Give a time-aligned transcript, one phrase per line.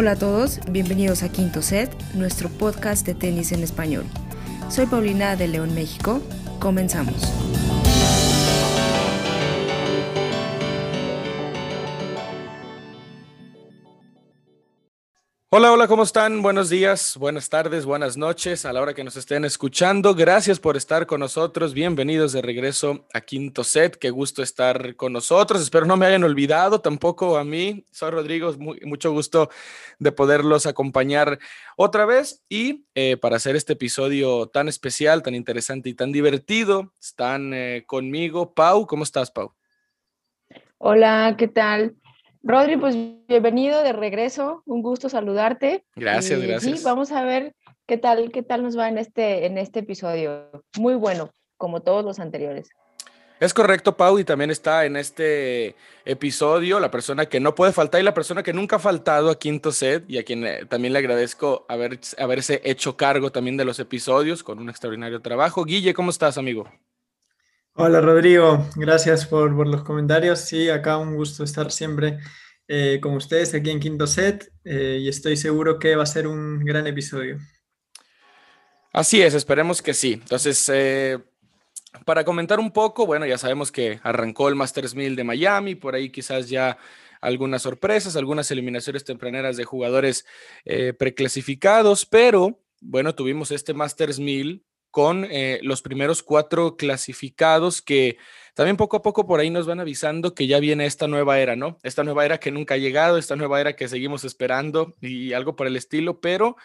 [0.00, 4.04] Hola a todos, bienvenidos a Quinto Set, nuestro podcast de tenis en español.
[4.70, 6.22] Soy Paulina de León, México.
[6.60, 7.16] Comenzamos.
[15.50, 16.42] Hola, hola, ¿cómo están?
[16.42, 20.14] Buenos días, buenas tardes, buenas noches a la hora que nos estén escuchando.
[20.14, 21.72] Gracias por estar con nosotros.
[21.72, 23.96] Bienvenidos de regreso a Quinto Set.
[23.96, 25.62] Qué gusto estar con nosotros.
[25.62, 27.86] Espero no me hayan olvidado tampoco a mí.
[27.90, 29.48] Soy Rodrigo, mucho gusto
[29.98, 31.38] de poderlos acompañar
[31.78, 32.44] otra vez.
[32.50, 37.84] Y eh, para hacer este episodio tan especial, tan interesante y tan divertido, están eh,
[37.86, 38.52] conmigo.
[38.52, 39.54] Pau, ¿cómo estás, Pau?
[40.76, 41.96] Hola, ¿qué tal?
[42.42, 45.84] Rodri, pues bienvenido de regreso, un gusto saludarte.
[45.96, 46.78] Gracias, gracias.
[46.78, 47.54] Sí, vamos a ver
[47.86, 50.50] qué tal, qué tal nos va en este, en este episodio.
[50.78, 52.70] Muy bueno, como todos los anteriores.
[53.40, 58.00] Es correcto, Pau, y también está en este episodio la persona que no puede faltar
[58.00, 60.92] y la persona que nunca ha faltado a Quinto Set y a quien eh, también
[60.92, 65.64] le agradezco haber, haberse hecho cargo también de los episodios con un extraordinario trabajo.
[65.64, 66.68] Guille, ¿cómo estás, amigo?
[67.80, 70.40] Hola Rodrigo, gracias por, los comentarios.
[70.40, 72.18] Sí, acá un gusto estar siempre
[72.66, 76.26] eh, con ustedes aquí en Quinto Set eh, y estoy seguro que va a ser
[76.26, 77.38] un gran episodio.
[78.92, 80.14] Así es, esperemos que sí.
[80.14, 81.18] Entonces, eh,
[82.04, 85.94] para comentar un poco, bueno, ya sabemos que arrancó el Masters 1000 de Miami, por
[85.94, 86.78] ahí quizás ya
[87.20, 90.26] algunas sorpresas, algunas eliminaciones tempraneras de jugadores
[90.98, 98.18] preclasificados, pero bueno, tuvimos este Masters 1000 con eh, los primeros cuatro clasificados que
[98.54, 101.54] también poco a poco por ahí nos van avisando que ya viene esta nueva era,
[101.56, 101.78] ¿no?
[101.82, 105.54] Esta nueva era que nunca ha llegado, esta nueva era que seguimos esperando y algo
[105.54, 106.56] por el estilo, pero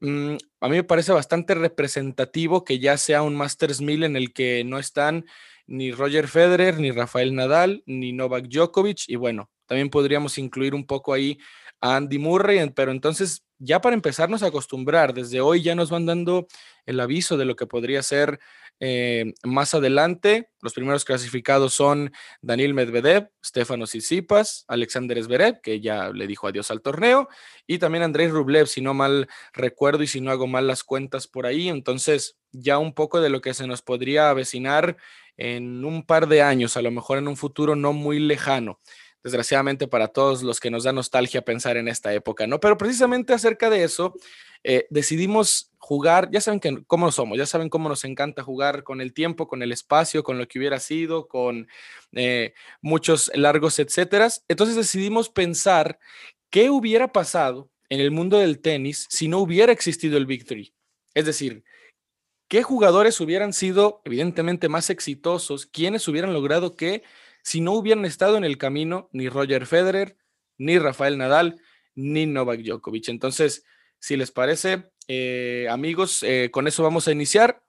[0.00, 4.32] mm, a mí me parece bastante representativo que ya sea un Masters 1000 en el
[4.32, 5.24] que no están
[5.66, 10.86] ni Roger Federer, ni Rafael Nadal, ni Novak Djokovic y bueno, también podríamos incluir un
[10.86, 11.38] poco ahí
[11.80, 16.04] a Andy Murray, pero entonces ya para empezarnos a acostumbrar, desde hoy ya nos van
[16.04, 16.48] dando
[16.84, 18.40] el aviso de lo que podría ser
[18.80, 20.50] eh, más adelante.
[20.60, 26.72] Los primeros clasificados son Daniel Medvedev, Stefano Tsitsipas, Alexander Zverev, que ya le dijo adiós
[26.72, 27.28] al torneo,
[27.64, 31.28] y también Andrei Rublev, si no mal recuerdo y si no hago mal las cuentas
[31.28, 31.68] por ahí.
[31.68, 34.96] Entonces, ya un poco de lo que se nos podría avecinar
[35.36, 38.80] en un par de años, a lo mejor en un futuro no muy lejano
[39.22, 42.60] desgraciadamente para todos los que nos da nostalgia pensar en esta época, ¿no?
[42.60, 44.14] Pero precisamente acerca de eso,
[44.64, 49.12] eh, decidimos jugar, ya saben cómo somos, ya saben cómo nos encanta jugar con el
[49.12, 51.68] tiempo, con el espacio, con lo que hubiera sido, con
[52.12, 54.28] eh, muchos largos, etcétera.
[54.48, 55.98] Entonces decidimos pensar
[56.50, 60.72] qué hubiera pasado en el mundo del tenis si no hubiera existido el Victory.
[61.14, 61.64] Es decir,
[62.48, 65.66] ¿qué jugadores hubieran sido evidentemente más exitosos?
[65.66, 67.02] ¿Quiénes hubieran logrado que
[67.42, 70.16] si no hubieran estado en el camino ni Roger Federer,
[70.58, 71.60] ni Rafael Nadal,
[71.94, 73.08] ni Novak Djokovic.
[73.08, 73.64] Entonces,
[73.98, 77.62] si les parece, eh, amigos, eh, con eso vamos a iniciar.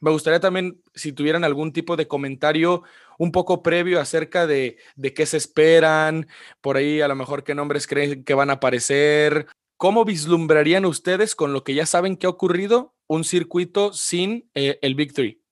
[0.00, 2.82] Me gustaría también si tuvieran algún tipo de comentario
[3.18, 6.28] un poco previo acerca de, de qué se esperan,
[6.60, 9.46] por ahí a lo mejor qué nombres creen que van a aparecer.
[9.76, 14.78] ¿Cómo vislumbrarían ustedes con lo que ya saben que ha ocurrido un circuito sin eh,
[14.82, 15.42] el Victory?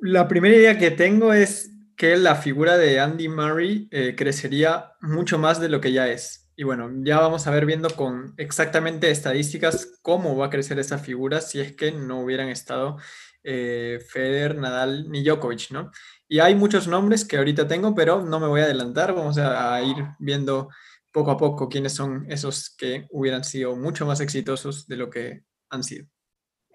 [0.00, 5.38] La primera idea que tengo es que la figura de Andy Murray eh, crecería mucho
[5.38, 6.50] más de lo que ya es.
[6.56, 10.98] Y bueno, ya vamos a ver viendo con exactamente estadísticas cómo va a crecer esa
[10.98, 12.96] figura si es que no hubieran estado
[13.42, 15.90] eh, Federer, Nadal ni Djokovic, ¿no?
[16.28, 19.14] Y hay muchos nombres que ahorita tengo, pero no me voy a adelantar.
[19.14, 20.68] Vamos a, ir viendo
[21.12, 25.44] poco a poco quiénes son esos que hubieran sido mucho más exitosos de lo que
[25.70, 26.06] han sido.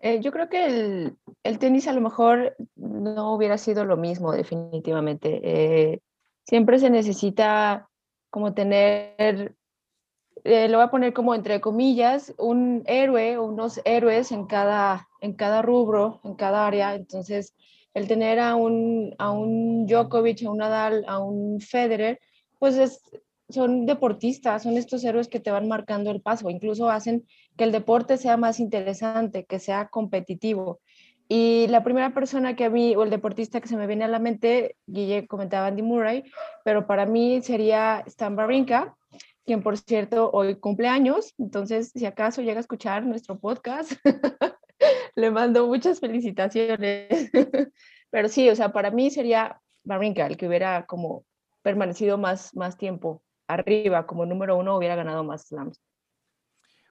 [0.01, 0.65] Eh, yo creo que
[1.43, 5.41] el, tenis a lo mejor no hubiera sido lo mismo, definitivamente.
[5.43, 6.01] Eh,
[6.45, 7.89] siempre se necesita
[8.29, 9.55] como tener,
[10.43, 15.33] eh, lo voy a poner como entre comillas, un héroe unos héroes en cada, en
[15.33, 16.95] cada rubro, en cada área.
[16.95, 17.55] Entonces,
[17.93, 22.19] el tener a un, a un Djokovic, a un Nadal, a un Federer,
[22.57, 23.01] pues es,
[23.49, 27.25] son deportistas, son estos héroes que te van marcando el paso, incluso hacen
[27.57, 30.79] que el deporte sea más interesante, que sea competitivo.
[31.27, 34.07] Y la primera persona que a mí, o el deportista que se me viene a
[34.07, 36.23] la mente, Guille comentaba Andy Murray,
[36.63, 38.95] pero para mí sería Stan Barinka,
[39.45, 43.93] quien por cierto hoy cumple años, entonces si acaso llega a escuchar nuestro podcast,
[45.15, 47.31] le mando muchas felicitaciones.
[48.11, 51.25] pero sí, o sea, para mí sería Barinka el que hubiera como
[51.61, 55.81] permanecido más, más tiempo arriba como número uno hubiera ganado más slams.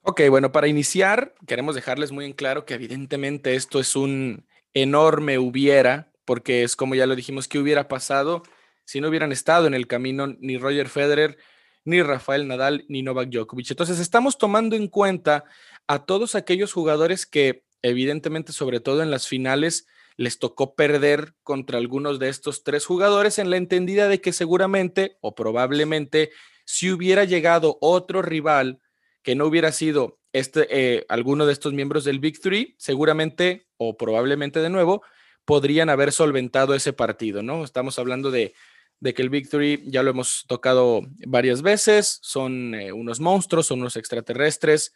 [0.03, 5.39] Ok, bueno, para iniciar, queremos dejarles muy en claro que evidentemente esto es un enorme
[5.39, 8.43] hubiera, porque es como ya lo dijimos, que hubiera pasado
[8.85, 11.37] si no hubieran estado en el camino ni Roger Federer,
[11.85, 13.71] ni Rafael Nadal, ni Novak Djokovic.
[13.71, 15.45] Entonces estamos tomando en cuenta
[15.87, 19.87] a todos aquellos jugadores que evidentemente, sobre todo en las finales,
[20.19, 25.17] les tocó perder contra algunos de estos tres jugadores en la entendida de que seguramente
[25.21, 26.31] o probablemente
[26.67, 28.81] si hubiera llegado otro rival
[29.23, 33.97] que no hubiera sido este, eh, alguno de estos miembros del Big Three, seguramente o
[33.97, 35.03] probablemente de nuevo,
[35.45, 37.65] podrían haber solventado ese partido, ¿no?
[37.65, 38.55] Estamos hablando de,
[39.03, 43.81] que el Big Three ya lo hemos tocado varias veces, son eh, unos monstruos, son
[43.81, 44.95] unos extraterrestres,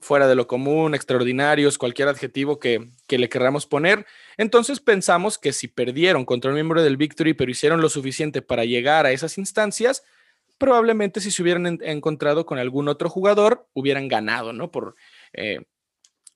[0.00, 4.06] fuera de lo común, extraordinarios, cualquier adjetivo que, que, le querramos poner.
[4.36, 8.64] Entonces pensamos que si perdieron contra un miembro del Three, pero hicieron lo suficiente para
[8.64, 10.04] llegar a esas instancias,
[10.58, 14.70] probablemente si se hubieran encontrado con algún otro jugador, hubieran ganado, ¿no?
[14.70, 14.96] Por,
[15.32, 15.60] eh,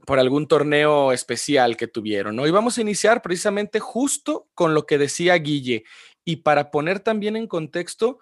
[0.06, 2.46] por algún torneo especial que tuvieron, ¿no?
[2.46, 5.84] Y vamos a iniciar precisamente justo con lo que decía Guille.
[6.24, 8.20] Y para poner también en contexto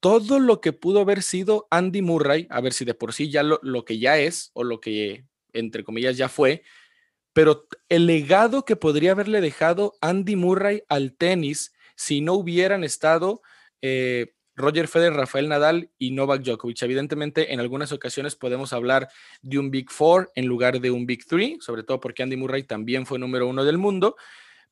[0.00, 3.42] todo lo que pudo haber sido Andy Murray, a ver si de por sí ya
[3.42, 6.62] lo, lo que ya es o lo que entre comillas ya fue,
[7.32, 13.42] pero el legado que podría haberle dejado Andy Murray al tenis si no hubieran estado
[13.82, 16.82] eh, Roger Federer, Rafael Nadal y Novak Djokovic.
[16.82, 19.08] Evidentemente, en algunas ocasiones podemos hablar
[19.42, 22.64] de un Big Four en lugar de un Big Three, sobre todo porque Andy Murray
[22.64, 24.16] también fue número uno del mundo.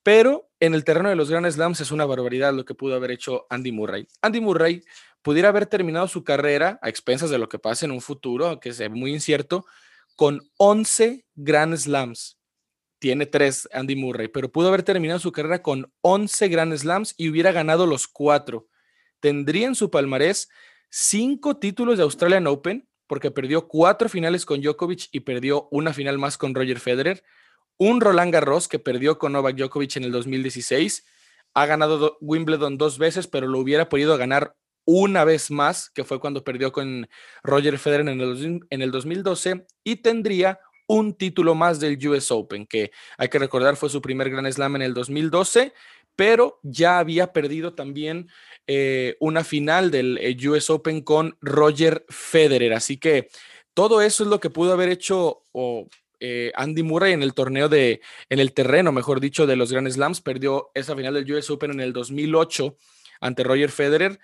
[0.03, 3.11] Pero en el terreno de los Grand Slams es una barbaridad lo que pudo haber
[3.11, 4.07] hecho Andy Murray.
[4.23, 4.83] Andy Murray
[5.23, 8.71] pudiera haber terminado su carrera a expensas de lo que pase en un futuro, que
[8.71, 9.65] es muy incierto,
[10.17, 12.39] con 11 Grand Slams.
[12.99, 17.29] Tiene tres Andy Murray, pero pudo haber terminado su carrera con 11 Grand Slams y
[17.29, 18.69] hubiera ganado los cuatro
[19.21, 20.49] tendría en su palmarés
[20.91, 26.19] cinco títulos de Australian Open, porque perdió cuatro finales con Djokovic y perdió una final
[26.19, 27.23] más con Roger Federer,
[27.79, 31.05] un Roland Garros que perdió con Novak Djokovic en el 2016,
[31.55, 34.57] ha ganado Wimbledon dos veces, pero lo hubiera podido ganar
[34.91, 37.07] una vez más, que fue cuando perdió con
[37.43, 42.65] Roger Federer en el, en el 2012, y tendría un título más del US Open,
[42.67, 45.75] que hay que recordar fue su primer Grand Slam en el 2012,
[46.17, 48.31] pero ya había perdido también
[48.67, 52.73] eh, una final del eh, US Open con Roger Federer.
[52.73, 53.29] Así que
[53.75, 55.45] todo eso es lo que pudo haber hecho
[56.19, 58.01] eh, Andy Murray en el torneo de,
[58.31, 60.23] en el terreno, mejor dicho, de los Grand Slams.
[60.23, 62.75] Perdió esa final del US Open en el 2008
[63.21, 64.19] ante Roger Federer.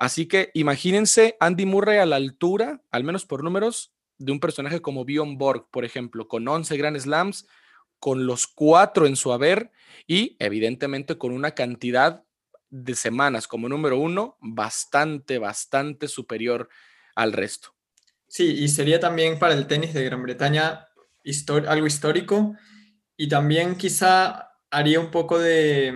[0.00, 4.80] Así que imagínense Andy Murray a la altura, al menos por números, de un personaje
[4.80, 7.46] como Bjorn Borg, por ejemplo, con 11 Grand Slams,
[7.98, 9.72] con los cuatro en su haber
[10.06, 12.24] y evidentemente con una cantidad
[12.70, 16.70] de semanas como número uno bastante, bastante superior
[17.14, 17.74] al resto.
[18.26, 20.86] Sí, y sería también para el tenis de Gran Bretaña
[21.68, 22.56] algo histórico
[23.18, 25.92] y también quizá haría un poco de,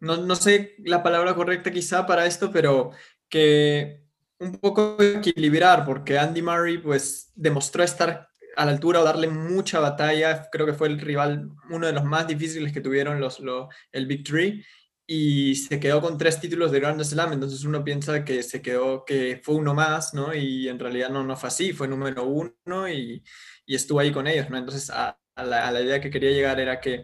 [0.00, 2.90] no, no, sé la palabra correcta quizá para esto, pero
[3.28, 4.04] que
[4.38, 9.80] un poco equilibrar, porque Andy Murray pues demostró estar a la altura o darle mucha
[9.80, 13.68] batalla, creo que fue el rival, uno de los más difíciles que tuvieron los, los
[13.92, 14.64] el Big Three,
[15.12, 19.04] y se quedó con tres títulos de Grand Slam, entonces uno piensa que se quedó,
[19.04, 20.32] que fue uno más, ¿no?
[20.32, 23.22] Y en realidad no, no fue así, fue número uno y,
[23.66, 24.56] y estuvo ahí con ellos, ¿no?
[24.56, 27.02] Entonces a, la, a la, idea que quería llegar era que,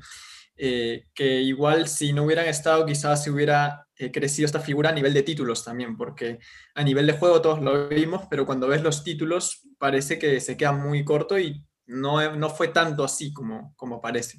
[0.57, 4.95] eh, que igual si no hubieran estado, quizás se hubiera eh, crecido esta figura a
[4.95, 6.39] nivel de títulos también, porque
[6.75, 10.57] a nivel de juego todos lo vimos, pero cuando ves los títulos parece que se
[10.57, 14.39] queda muy corto y no, no fue tanto así como, como parece.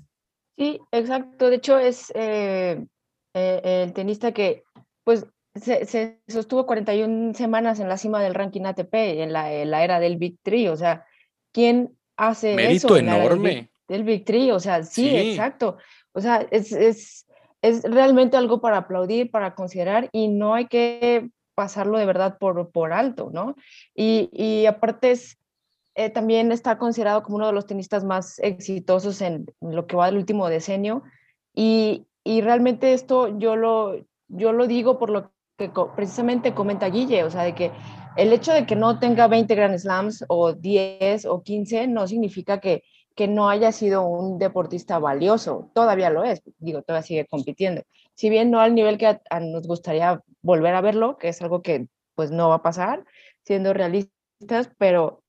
[0.58, 1.50] Sí, exacto.
[1.50, 2.84] De hecho, es eh,
[3.34, 4.64] eh, el tenista que
[5.04, 5.26] pues
[5.56, 10.38] se, sostuvo 41 semanas en la cima del ranking ATP en la, era del Big
[10.44, 11.06] Three, o sea,
[11.52, 12.98] ¿quién hace Mérito eso?
[12.98, 13.70] enorme.
[13.88, 15.78] Del Big, Three, o sea, sí, exacto.
[16.18, 17.28] O sea, es, es,
[17.62, 22.72] es, realmente algo para aplaudir, para considerar y no hay que pasarlo de verdad por,
[22.72, 23.56] por alto, ¿no?
[23.94, 25.38] Y, y aparte es,
[25.94, 30.08] eh, también está considerado como uno de los tenistas más exitosos en lo que va
[30.08, 31.04] del último decenio
[31.54, 33.96] y, y realmente esto yo lo,
[34.28, 37.72] yo lo digo por lo que precisamente comenta Guille, o sea, de que
[38.16, 42.60] el hecho de que no tenga 20 Grand Slams o 10 o 15 no significa
[42.60, 42.84] que,
[43.18, 47.82] que no haya sido un deportista valioso, todavía lo es, digo, todavía sigue compitiendo.
[48.14, 51.88] Si bien no al nivel que nos gustaría volver a verlo, que es algo que
[52.14, 53.04] pues no va a pasar,
[53.44, 55.24] siendo realistas, pero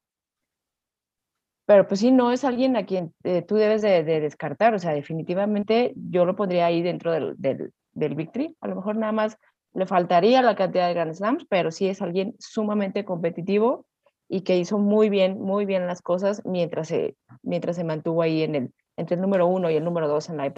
[1.64, 4.92] pero pues sí, no es alguien a quien eh, tú debes de, descartar, o sea,
[4.92, 9.38] definitivamente yo lo pondría ahí dentro del, del, del Victory, a lo mejor nada más
[9.72, 13.86] le faltaría la cantidad de Grand Slams, pero sí es alguien sumamente competitivo
[14.28, 18.42] y que hizo muy bien, muy bien las cosas mientras se, mientras se mantuvo ahí
[18.42, 20.52] en el, entre el número uno y el número dos en la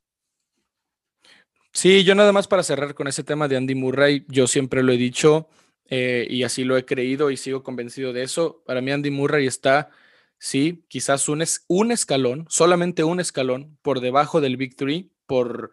[1.72, 4.92] Sí, yo nada más para cerrar con ese tema de Andy Murray, yo siempre lo
[4.92, 5.48] he dicho,
[5.88, 8.62] eh, y así lo he creído y sigo convencido de eso.
[8.66, 9.90] Para mí Andy Murray está,
[10.38, 15.70] sí, quizás un, un escalón, solamente un escalón por debajo del Three, por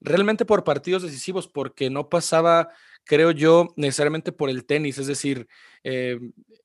[0.00, 2.68] realmente por partidos decisivos, porque no pasaba,
[3.04, 5.46] creo yo, necesariamente por el tenis, es decir,
[5.84, 6.18] eh,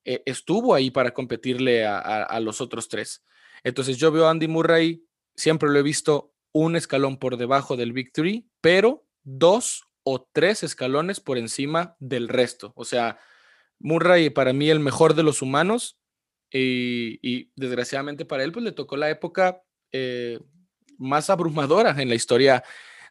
[0.04, 3.24] e, estuvo ahí para competirle a, los otros tres.
[3.64, 5.04] Entonces yo veo a Andy Murray,
[5.36, 10.64] siempre lo he visto un escalón por debajo del Big Three, pero dos o tres
[10.64, 12.72] escalones por encima del resto.
[12.76, 13.20] O sea,
[13.80, 16.00] Murray para mí el mejor de los humanos
[16.52, 19.62] y, desgraciadamente para él pues le tocó la época
[19.92, 20.40] eh,
[20.98, 22.64] más abrumadora en la historia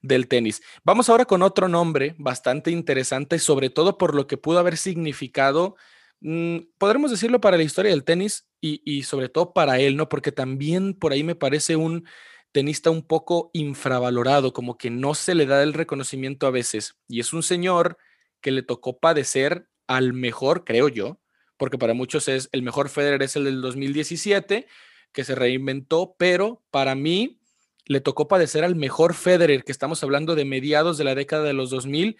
[0.04, 0.62] del tenis.
[0.84, 5.76] Vamos ahora con otro nombre bastante interesante, sobre todo por lo que pudo haber significado,
[6.20, 10.08] mm, podremos decirlo para la historia del tenis y, y sobre todo para él, ¿no?
[10.08, 12.06] Porque también por ahí me parece un
[12.52, 16.96] tenista un poco infravalorado, como que no se le da el reconocimiento a veces.
[17.08, 17.96] Y es un señor
[18.42, 21.18] que le tocó padecer al mejor, creo yo,
[21.56, 24.66] porque para muchos es el mejor Federer es el del 2017,
[25.12, 27.40] que se reinventó, pero para mí
[27.86, 31.52] le tocó padecer al mejor Federer, que estamos hablando de mediados de la década de
[31.52, 32.16] los 2000,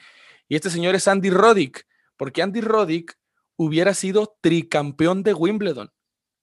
[0.49, 3.17] y este señor es Andy Roddick, porque Andy Roddick
[3.57, 5.91] hubiera sido tricampeón de Wimbledon.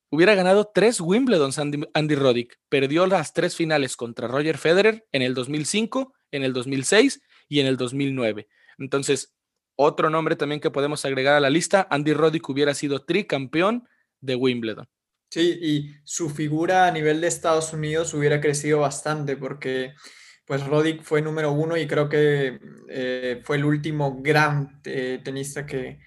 [0.09, 2.59] Hubiera ganado tres Wimbledons Andy, Roddick.
[2.67, 7.67] Perdió las tres finales contra Roger Federer en el 2005, en el 2006 y en
[7.67, 8.49] el 2009.
[8.77, 9.33] Entonces,
[9.77, 13.87] otro nombre también que podemos agregar a la lista, Andy Roddick hubiera sido tricampeón
[14.19, 14.89] de Wimbledon.
[15.31, 19.93] Sí, y su figura a nivel de Estados Unidos hubiera crecido bastante porque
[20.45, 22.59] pues Roddick fue número uno y creo que
[22.89, 25.99] eh, fue el último gran eh, tenista que,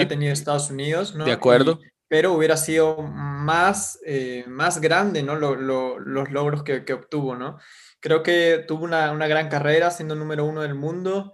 [0.00, 1.14] ha tenido Estados Unidos.
[1.14, 1.24] ¿no?
[1.24, 1.78] De acuerdo
[2.10, 5.36] pero hubiera sido más, eh, más grande, ¿no?
[5.36, 7.58] los logros que, obtuvo, ¿no?
[8.00, 11.32] Creo que tuvo una, gran carrera siendo número uno del mundo,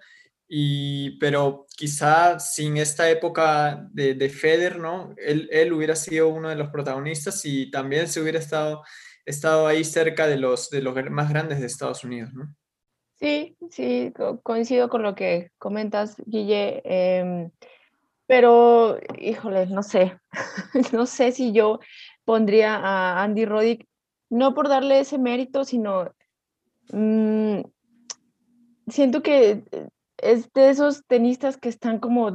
[0.48, 5.14] y, pero quizá sin esta época de, de Federer, ¿no?
[5.16, 8.82] Él, él, hubiera sido uno de los protagonistas y también se hubiera estado,
[9.24, 12.54] estado ahí cerca de los, de los más grandes de Estados Unidos, ¿no?
[13.18, 14.12] Sí, sí,
[14.42, 16.82] coincido con lo que comentas, Guille.
[16.84, 17.50] Em,
[18.26, 20.18] pero, híjole, no sé,
[20.92, 21.80] no sé si yo
[22.24, 23.86] pondría a Andy Roddick,
[24.28, 26.12] no por darle ese mérito, sino
[26.92, 27.60] mm,
[28.88, 29.64] siento que
[30.18, 32.34] es de esos tenistas que están como,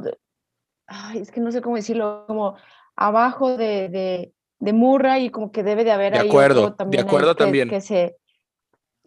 [0.86, 2.56] ay, es que no sé cómo decirlo, como
[2.96, 7.34] abajo de, de, de Murray y como que debe de haber de acuerdo, De acuerdo
[7.34, 7.68] también.
[7.68, 8.16] Que se,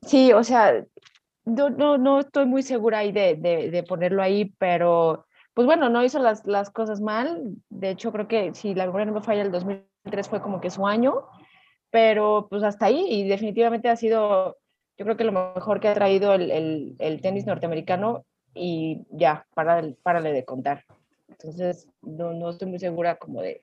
[0.01, 0.83] sí, o sea,
[1.45, 6.03] no, no, no estoy muy segura ahí de, de ponerlo ahí, pero pues bueno, no
[6.03, 7.55] hizo las, las cosas mal.
[7.69, 10.69] De hecho, creo que si la memoria no me falla, el 2003 fue como que
[10.69, 11.27] su año,
[11.89, 14.57] pero pues hasta ahí y definitivamente ha sido,
[14.97, 19.45] yo creo que lo mejor que ha traído el, el, el tenis norteamericano y ya,
[19.53, 20.85] párale de contar.
[21.29, 23.61] Entonces, no, no estoy muy segura como de,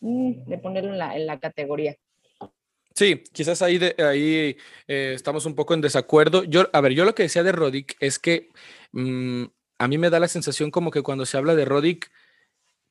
[0.00, 1.96] mm, de ponerlo en la, en la categoría.
[2.94, 4.56] Sí, quizás ahí, de, ahí
[4.88, 6.44] eh, estamos un poco en desacuerdo.
[6.44, 8.48] Yo, a ver, yo lo que decía de Rodic es que
[8.92, 9.44] mm,
[9.78, 12.10] a mí me da la sensación como que cuando se habla de Roddick,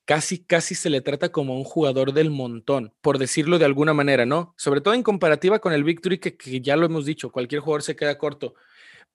[0.05, 4.25] casi, casi se le trata como un jugador del montón, por decirlo de alguna manera,
[4.25, 4.55] ¿no?
[4.57, 7.83] Sobre todo en comparativa con el Victory, que, que ya lo hemos dicho, cualquier jugador
[7.83, 8.55] se queda corto.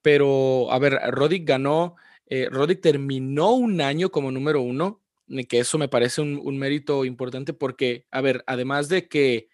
[0.02, 5.00] Pero, a ver, Roddick ganó, eh, Roddick terminó un año como número uno,
[5.48, 9.48] que eso me parece un, mérito importante porque, a ver, además de que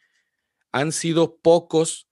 [0.72, 2.08] han sido pocos,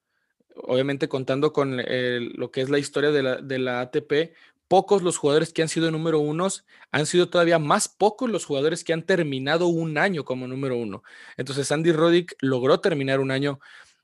[0.54, 4.32] obviamente contando con lo que es la historia de la, de la ATP,
[4.68, 8.84] pocos los jugadores que han sido número unos, han sido todavía más pocos los jugadores
[8.84, 11.02] que han terminado un año como número uno.
[11.36, 13.58] Entonces Andy Roddick logró terminar un año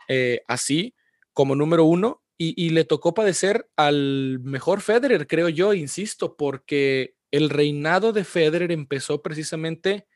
[0.08, 0.94] eh, así
[1.32, 7.50] como número uno y, le tocó padecer al mejor Federer, creo yo, insisto, porque el
[7.50, 10.06] reinado de Federer empezó precisamente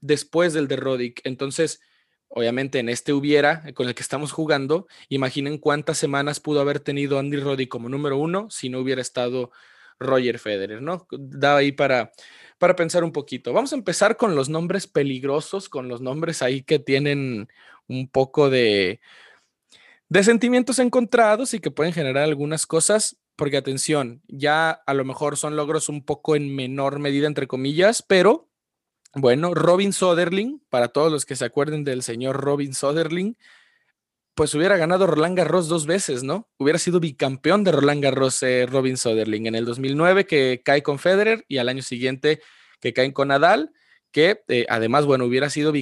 [0.00, 1.20] después del de Roddick.
[1.24, 1.80] Entonces,
[2.28, 7.18] obviamente en este hubiera con el que estamos jugando, imaginen cuántas semanas pudo haber tenido
[7.18, 9.50] Andy Roddick como número uno si no hubiera estado
[9.98, 11.06] Roger Federer, ¿no?
[11.10, 12.12] Da ahí para,
[12.58, 13.52] para pensar un poquito.
[13.52, 17.48] Vamos a empezar con los nombres peligrosos, con los nombres ahí que tienen
[17.86, 19.00] un poco de,
[20.12, 25.38] de sentimientos encontrados y que pueden generar algunas cosas, porque atención, ya a lo mejor
[25.38, 28.50] son logros un poco en menor medida, entre comillas, pero
[29.14, 33.38] bueno, Robin Soderling, para todos los que se acuerden del señor Robin Soderling,
[34.34, 36.46] pues hubiera ganado Roland Garros dos veces, ¿no?
[36.58, 40.98] Hubiera sido bicampeón de Roland Garros eh, Robin Soderling en el 2009 que cae con
[40.98, 42.42] Federer y al año siguiente
[42.80, 43.72] que caen con Nadal,
[44.12, 45.72] que eh, además, bueno, hubiera sido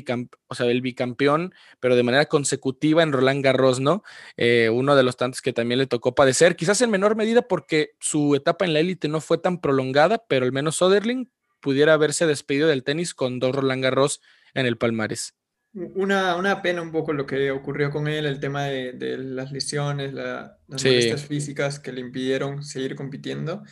[0.49, 4.03] o sea, el bicampeón, pero de manera consecutiva en Roland Garros, ¿no?
[4.37, 7.91] Eh, uno de los tantos que también le tocó padecer, quizás en menor medida porque
[7.99, 12.27] su etapa en la élite no fue tan prolongada, pero al menos Soderling pudiera haberse
[12.27, 14.23] despedido del tenis con dos Roland Garros
[14.55, 15.35] en el palmarés.
[15.73, 20.13] Una, una pena un poco lo que ocurrió con él, el tema de, las lesiones,
[20.13, 23.63] las molestias físicas que le impidieron seguir compitiendo.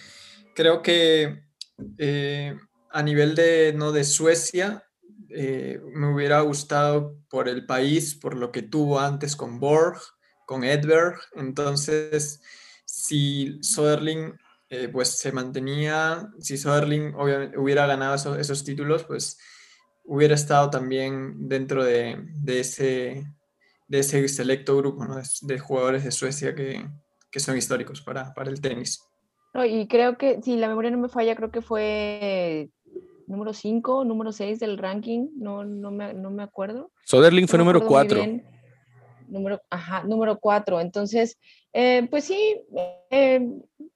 [0.55, 1.43] Creo que
[1.99, 2.57] eh,
[2.90, 4.85] a nivel de, no, de Suecia,
[5.30, 9.99] eh, me hubiera gustado por el país, por lo que tuvo antes con Borg,
[10.47, 11.18] con Edberg.
[11.35, 12.40] Entonces,
[12.85, 14.38] si Soderling
[14.71, 19.38] eh, pues se mantenía, si Soderling hubiera ganado esos, títulos, pues
[20.04, 23.25] hubiera estado también dentro de, ese,
[23.87, 25.07] de ese selecto grupo
[25.42, 26.87] de, jugadores de Suecia que,
[27.38, 29.00] son históricos para, para el tenis.
[29.64, 32.71] y creo que, si la memoria no me falla, creo que fue
[33.28, 36.90] número 5, número 6 del ranking, no, no, me, no me acuerdo.
[37.04, 38.25] Soderling fue número 4.
[39.28, 40.80] Número, ajá, número 4.
[40.80, 41.38] Entonces,
[41.75, 42.61] eh, pues sí,
[43.11, 43.47] eh,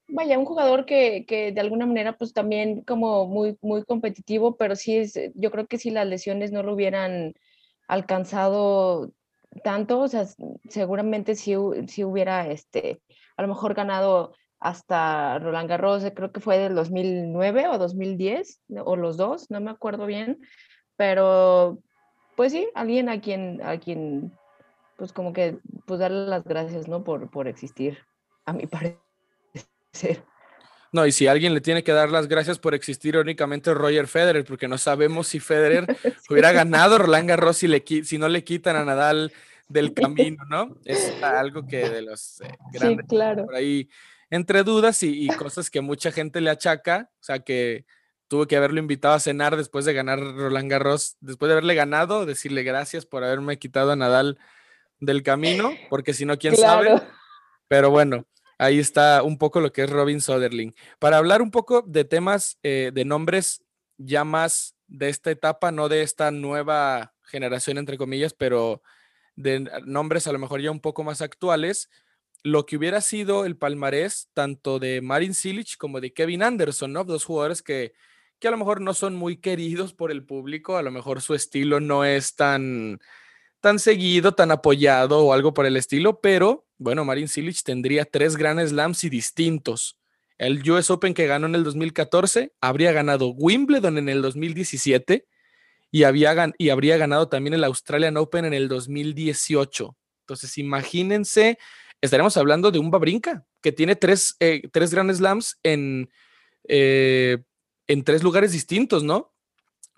[0.09, 4.77] vaya, un jugador que, que, de alguna manera, pues también como muy, muy competitivo, pero
[4.77, 7.35] sí, es, yo creo que si las lesiones no lo hubieran
[7.89, 9.13] alcanzado
[9.65, 10.27] tanto, o sea,
[10.69, 11.55] seguramente sí,
[11.89, 13.01] sí hubiera, este,
[13.37, 18.97] a lo mejor ganado hasta Roland Garros, creo que fue del 2009 o 2010, o
[18.97, 20.39] los dos, no me acuerdo bien,
[20.97, 21.79] pero
[22.37, 24.33] pues sí, alguien a quien, a quien
[24.97, 27.03] pues como que, pues darle las gracias, ¿no?
[27.03, 27.99] Por, por existir,
[28.47, 28.67] a mi
[29.93, 30.23] parecer.
[30.93, 34.45] No, y si alguien le tiene que dar las gracias por existir únicamente Roger Federer,
[34.45, 35.87] porque no sabemos si Federer
[36.31, 39.33] hubiera ganado Roland Garros si, le, si no le quitan a Nadal
[39.69, 40.77] del camino, ¿no?
[40.85, 43.47] Es algo que de los eh, grandes sí, claro.
[43.47, 43.89] por ahí
[44.33, 47.85] entre dudas y, cosas que mucha gente le achaca, o sea, que
[48.29, 52.25] tuvo que haberlo invitado a cenar después de ganar Roland Garros, después de haberle ganado,
[52.25, 54.39] decirle gracias por haberme quitado a Nadal
[55.01, 57.03] del camino, porque si no, quién sabe.
[57.69, 58.25] Pero bueno,
[58.57, 60.75] ahí está un poco lo que es Robin Soderling.
[60.99, 63.63] Para hablar un poco de temas, eh, de nombres
[63.99, 68.83] ya más de esta etapa, no de esta nueva generación, entre comillas, pero
[69.37, 71.91] de nombres a lo mejor ya un poco más actuales,
[72.43, 77.05] lo que hubiera sido el palmarés tanto de Marin Cilic como de Kevin Anderson, ¿no?
[77.05, 77.93] Dos jugadores que,
[78.39, 81.35] que a lo mejor no son muy queridos por el público, a lo mejor su
[81.35, 83.01] estilo no es tan,
[83.61, 88.37] tan seguido, tan apoyado o algo por el estilo, pero bueno, Marin Cilic tendría tres
[88.37, 89.99] Grand Slams y distintos.
[90.37, 95.29] El US Open que ganó en el 2014, habría ganado Wimbledon en el 2017
[95.93, 99.97] y, había, y habría ganado también el Australian Open en el 2018.
[100.23, 101.59] Entonces, imagínense
[102.03, 106.11] estaremos hablando de un Babrinka que tiene tres, eh, tres Slams en,
[106.69, 107.39] eh,
[107.87, 109.33] en tres lugares distintos, ¿no?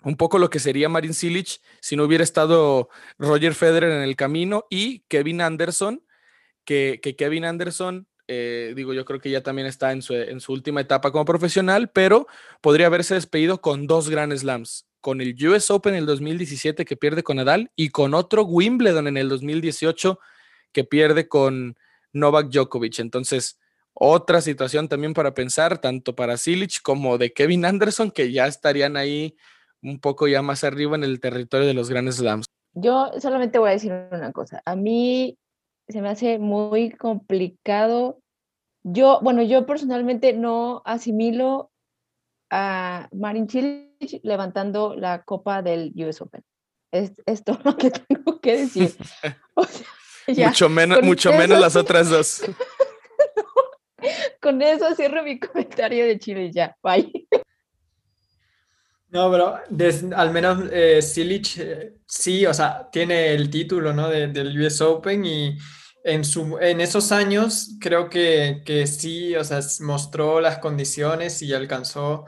[0.03, 4.15] Un poco lo que sería Marin Cilic si no hubiera estado Roger Federer en el
[4.15, 6.05] camino y Kevin Anderson,
[6.63, 10.53] que, Kevin Anderson, eh, digo, yo creo que ya también está en su, en su
[10.53, 12.27] última etapa como profesional, pero
[12.61, 16.97] podría haberse despedido con dos Grand Slams, con el US Open en el 2017 que
[16.97, 20.19] pierde con Nadal y con otro Wimbledon en el 2018
[20.71, 21.77] que pierde con,
[22.15, 22.99] Novak Djokovic.
[22.99, 23.59] Entonces,
[23.93, 28.97] otra situación también para pensar, tanto para Silic como de Kevin Anderson, que ya estarían
[28.97, 29.35] ahí
[29.81, 32.45] un poco ya más arriba en el territorio de los grandes slams.
[32.73, 34.61] Yo solamente voy a decir una cosa.
[34.65, 35.37] A mí
[35.87, 38.19] se me hace muy complicado.
[38.83, 41.71] Yo, bueno, yo personalmente no asimilo
[42.49, 46.43] a Marin Cilic levantando la copa del US Open.
[46.91, 48.95] Es, es todo lo que tengo que decir.
[49.57, 49.87] O sea,
[50.27, 52.41] mucho menos, mucho menos las otras dos.
[54.41, 56.75] Con eso cierro mi comentario de Chile ya.
[56.83, 57.27] Bye.
[59.09, 59.55] No, pero
[60.15, 64.09] al menos eh, Silic eh, sí, o sea, tiene el título ¿no?
[64.09, 65.57] del US Open y
[66.03, 71.53] en, su, en esos años creo que, que sí, o sea, mostró las condiciones y
[71.53, 72.25] alcanzó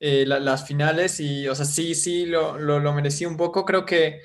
[0.00, 3.64] eh, las finales y, o sea, sí, sí, lo, lo, lo merecía un poco.
[3.64, 4.20] Creo que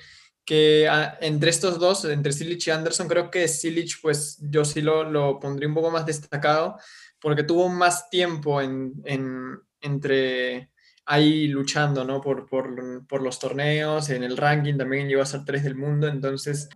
[0.50, 4.82] que ah, entre estos dos, entre Silic y Anderson, creo que Silic, pues yo sí
[4.82, 6.76] lo, lo pondría un poco más destacado,
[7.22, 10.72] porque tuvo más tiempo en, en, entre
[11.06, 12.20] ahí luchando, ¿no?
[12.20, 16.08] Por, por, por, los torneos, en el ranking también llegó a ser tres del mundo,
[16.08, 16.68] entonces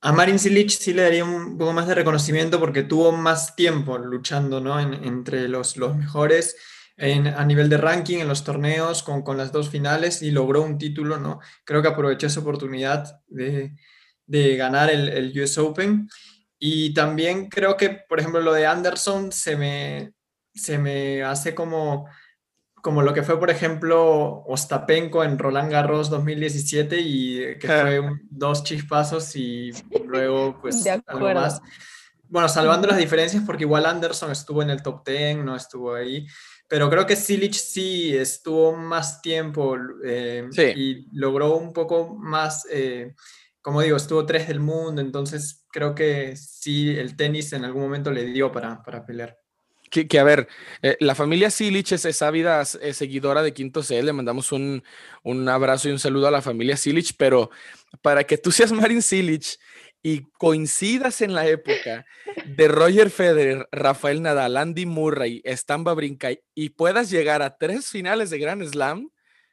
[0.00, 3.96] a Marin Silic sí le daría un poco más de reconocimiento porque tuvo más tiempo
[3.96, 4.80] luchando, ¿no?
[4.80, 6.56] En, entre los, los mejores
[7.00, 10.76] a nivel de ranking en los torneos con, con, las dos finales y logró un
[10.76, 11.40] título, ¿no?
[11.64, 13.74] Creo que aprovechó esa oportunidad de,
[14.26, 16.08] de ganar el, el, US Open.
[16.58, 20.12] Y también creo que, por ejemplo, lo de Anderson se me,
[20.54, 22.06] se me hace como,
[22.82, 28.62] como lo que fue, por ejemplo, Ostapenko en Roland Garros 2017 y que fue dos
[28.62, 29.70] chispazos y
[30.04, 31.62] luego pues algo más.
[32.30, 36.28] Bueno, salvando las diferencias porque igual Anderson estuvo en el top 10, no estuvo ahí,
[36.68, 43.14] pero creo que Silich sí estuvo más tiempo eh, y logró un poco más, eh,
[43.60, 48.12] como digo, estuvo tres del mundo, entonces creo que sí, el tenis en algún momento
[48.12, 49.36] le dio para, para pelear.
[49.90, 50.46] Que, a ver,
[50.82, 54.84] eh, la familia Silich es ávida seguidora de Quinto C, le mandamos un,
[55.24, 57.50] un, abrazo y un saludo a la familia Silich, pero
[58.00, 59.58] para que tú seas Marin Silich
[60.02, 62.06] y coincidas en la época
[62.46, 68.30] de Roger Federer, Rafael Nadal, Andy Murray, Stamba Brinca y puedas llegar a tres finales
[68.30, 69.10] de Grand Slam,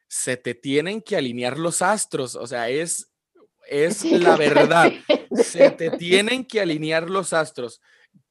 [0.07, 2.35] se te tienen que alinear los astros.
[2.35, 3.11] O sea, es,
[3.69, 4.91] es la verdad.
[5.35, 7.81] Se te tienen que alinear los astros.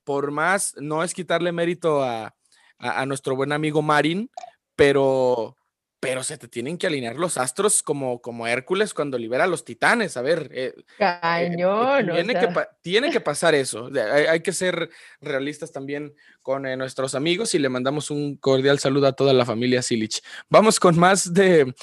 [0.04, 2.34] Por más, no es quitarle mérito a,
[2.78, 4.30] a, a nuestro buen amigo Marin,
[4.74, 5.56] pero
[6.00, 9.64] pero se te tienen que alinear los astros como, como Hércules cuando libera a los
[9.64, 10.16] titanes.
[10.16, 12.48] A ver, eh, eh, Cañón, tiene, que
[12.82, 13.90] tiene que pasar eso.
[14.28, 19.06] Hay, que ser realistas también con eh, nuestros amigos y le mandamos un cordial saludo
[19.06, 20.22] a toda la familia Silich.
[20.50, 21.74] Vamos con más de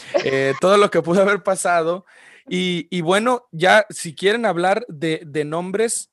[0.61, 2.05] todo lo que pudo haber pasado.
[2.47, 6.11] Y, y, bueno, ya si quieren hablar de, de nombres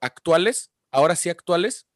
[0.00, 1.86] actuales, ahora sí actuales,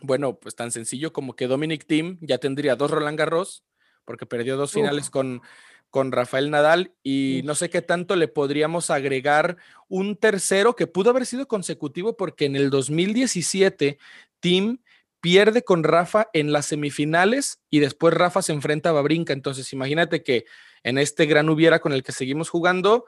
[0.00, 3.64] bueno, pues tan sencillo como que Dominic Thiem ya tendría dos Roland Garros
[4.04, 5.42] porque perdió dos finales con,
[5.90, 9.56] con Rafael Nadal y no sé qué tanto le podríamos agregar
[9.88, 13.98] un tercero que pudo haber sido consecutivo porque en el 2017
[14.40, 14.78] Tim
[15.20, 19.32] pierde con Rafa en las semifinales y después Rafa se enfrenta a Babrinka.
[19.32, 20.44] Entonces imagínate que
[20.82, 23.06] en este gran hubiera con el que seguimos jugando,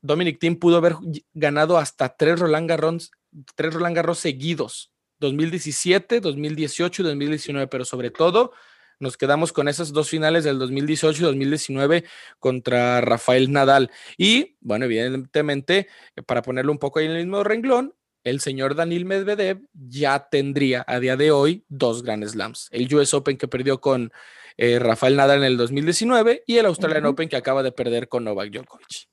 [0.00, 0.94] Dominic Tim pudo haber
[1.34, 3.10] ganado hasta tres Roland Garros,
[3.56, 4.92] tres Roland Garros seguidos.
[5.18, 8.52] 2017, 2018 y 2019, pero sobre todo
[9.00, 12.04] nos quedamos con esas dos finales del 2018 y 2019
[12.38, 13.90] contra Rafael Nadal.
[14.16, 18.74] Y bueno, evidentemente, eh, para ponerlo un poco ahí en el mismo renglón, el señor
[18.74, 22.68] Daniel Medvedev ya tendría a día de hoy dos Grand Slams.
[22.70, 24.12] El US Open que perdió con
[24.58, 28.24] eh, Rafael Nadal en el 2019 y el Australian Open que acaba de perder con
[28.24, 29.08] Novak Djokovic.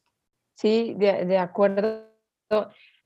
[0.56, 2.10] Sí, de, de acuerdo.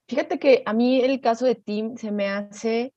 [0.07, 2.93] Fíjate que a mí el caso de Tim se me hace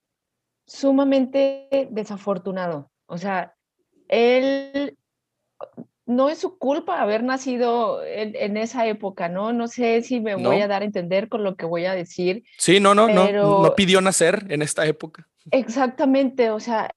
[0.66, 2.90] sumamente desafortunado.
[3.06, 3.53] O sea,
[4.14, 4.96] él
[6.06, 9.52] no es su culpa haber nacido en, esa época, ¿no?
[9.52, 12.44] No sé si me voy a dar a entender con lo que voy a decir.
[12.58, 15.26] Sí, no, no, no, no pidió nacer en esta época.
[15.50, 16.90] Exactamente, o sea,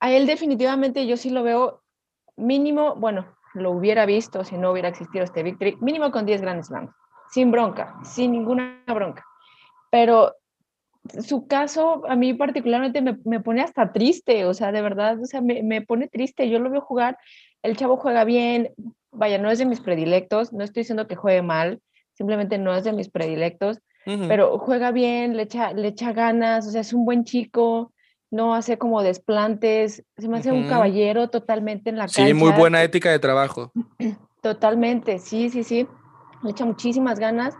[0.00, 1.82] a él definitivamente yo sí lo veo
[2.36, 6.66] mínimo, bueno, lo hubiera visto si no hubiera existido este victory, mínimo con 10 grandes
[6.66, 6.90] Slams,
[7.30, 9.24] sin bronca, sin ninguna bronca.
[9.90, 10.34] Pero
[11.22, 15.40] su caso a mí particularmente me, pone hasta triste, o sea, de verdad, o sea,
[15.40, 16.48] me, pone triste.
[16.48, 17.18] Yo lo veo jugar,
[17.62, 18.70] el chavo juega bien,
[19.10, 21.80] vaya, no es de mis predilectos, no estoy diciendo que juegue mal,
[22.14, 23.80] simplemente no es de mis predilectos,
[24.28, 27.90] pero juega bien, le echa, le echa ganas, o sea, es un buen chico,
[28.30, 32.26] no hace como desplantes, se me hace un caballero totalmente en la cancha.
[32.26, 33.72] Sí, muy buena ética de trabajo.
[34.42, 35.88] Totalmente, sí, sí, sí,
[36.42, 37.56] le echa muchísimas ganas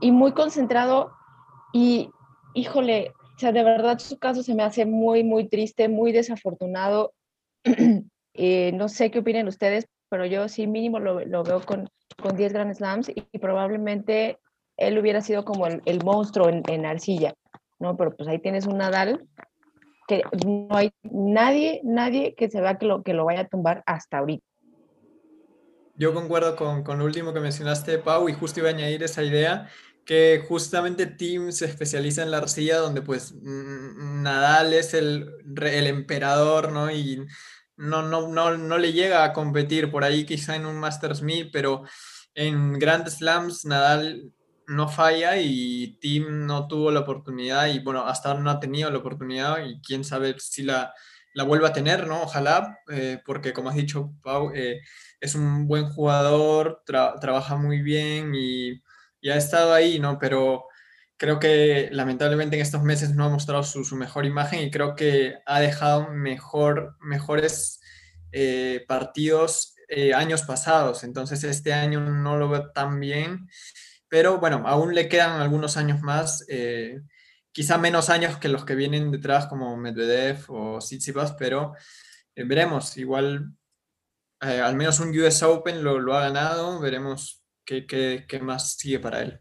[0.00, 1.10] y muy concentrado
[1.72, 2.10] y
[2.54, 7.12] híjole, o sea, de verdad su caso se me hace muy, muy triste, muy desafortunado.
[8.34, 11.90] Eh, no sé qué opinan ustedes, pero yo sí mínimo lo, veo con,
[12.22, 14.38] con 10 Grand Slams y, probablemente
[14.76, 17.34] él hubiera sido como el, monstruo en, arcilla,
[17.80, 17.96] ¿no?
[17.96, 19.26] Pero pues ahí tienes un Nadal
[20.06, 23.82] que no hay nadie, nadie que se vea que lo, que lo vaya a tumbar
[23.84, 24.46] hasta ahorita.
[25.96, 29.24] Yo concuerdo con, con lo último que mencionaste, Pau, y justo iba a añadir esa
[29.24, 29.68] idea
[30.04, 35.30] que justamente Team se especializa en la arcilla, donde pues Nadal es el,
[35.62, 36.90] el emperador, ¿no?
[36.90, 37.26] Y
[37.76, 41.50] no, no, no, no le llega a competir por ahí quizá en un Masters 1000,
[41.50, 41.82] pero
[42.34, 44.32] en Grand Slams Nadal
[44.66, 48.90] no falla y Team no tuvo la oportunidad y bueno, hasta ahora no ha tenido
[48.90, 50.94] la oportunidad y quién sabe si la,
[51.34, 52.22] la vuelva a tener, ¿no?
[52.22, 54.80] Ojalá, eh, porque como has dicho, Pau, eh,
[55.20, 58.80] es un buen jugador, trabaja muy bien y
[59.20, 60.18] y ha estado ahí, ¿no?
[60.18, 60.66] Pero
[61.20, 65.36] creo que lamentablemente en estos meses no ha mostrado su, mejor imagen y creo que
[65.44, 67.80] ha dejado mejor, mejores
[68.32, 71.04] eh, partidos eh, años pasados.
[71.04, 73.50] Entonces este año no lo veo tan bien,
[74.08, 77.02] pero bueno, aún le quedan algunos años más, eh,
[77.52, 81.74] quizá menos años que los que vienen detrás como Medvedev o Tsitsipas, pero
[82.34, 82.96] veremos.
[82.96, 83.52] Igual
[84.40, 89.40] al menos un US Open lo, lo ha ganado, veremos ¿Qué, más sigue para él?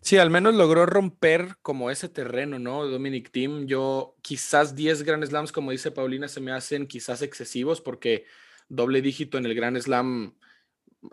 [0.00, 2.86] Sí, al menos logró romper como ese terreno, ¿no?
[2.86, 7.80] Dominic Team, yo quizás 10 Grand Slams, como dice Paulina, se me hacen quizás excesivos
[7.80, 8.26] porque
[8.68, 10.36] doble dígito en el Grand Slam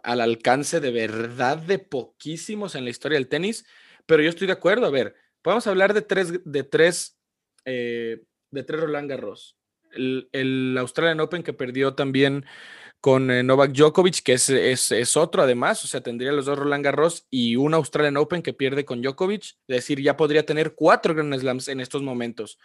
[0.03, 3.65] al alcance de verdad de poquísimos en la historia del tenis,
[4.05, 7.19] pero yo estoy de acuerdo, a ver, podemos hablar de tres, de tres,
[7.65, 9.57] eh, de tres Roland Garros.
[9.91, 12.45] el, Australian Open que perdió también
[13.01, 16.83] con eh, Novak Djokovic, que es, es, otro además, o sea, tendría los dos Roland
[16.83, 21.15] Garros y un Australian Open que pierde con Djokovic, es decir, ya podría tener cuatro
[21.15, 22.59] Grand Slams en estos momentos.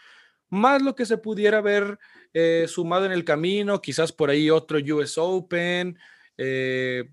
[0.51, 1.99] Más lo que se pudiera haber
[2.33, 5.99] eh, sumado en el camino, quizás por ahí otro US Open.
[6.37, 7.11] Eh,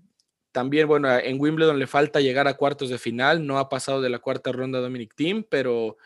[0.50, 4.10] también, bueno, en Wimbledon le falta llegar a cuartos de final, no ha pasado de
[4.10, 5.96] la cuarta ronda Dominic Thiem, pero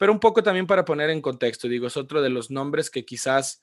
[0.00, 3.04] pero un poco también para poner en contexto, digo, es otro de los nombres que
[3.04, 3.62] quizás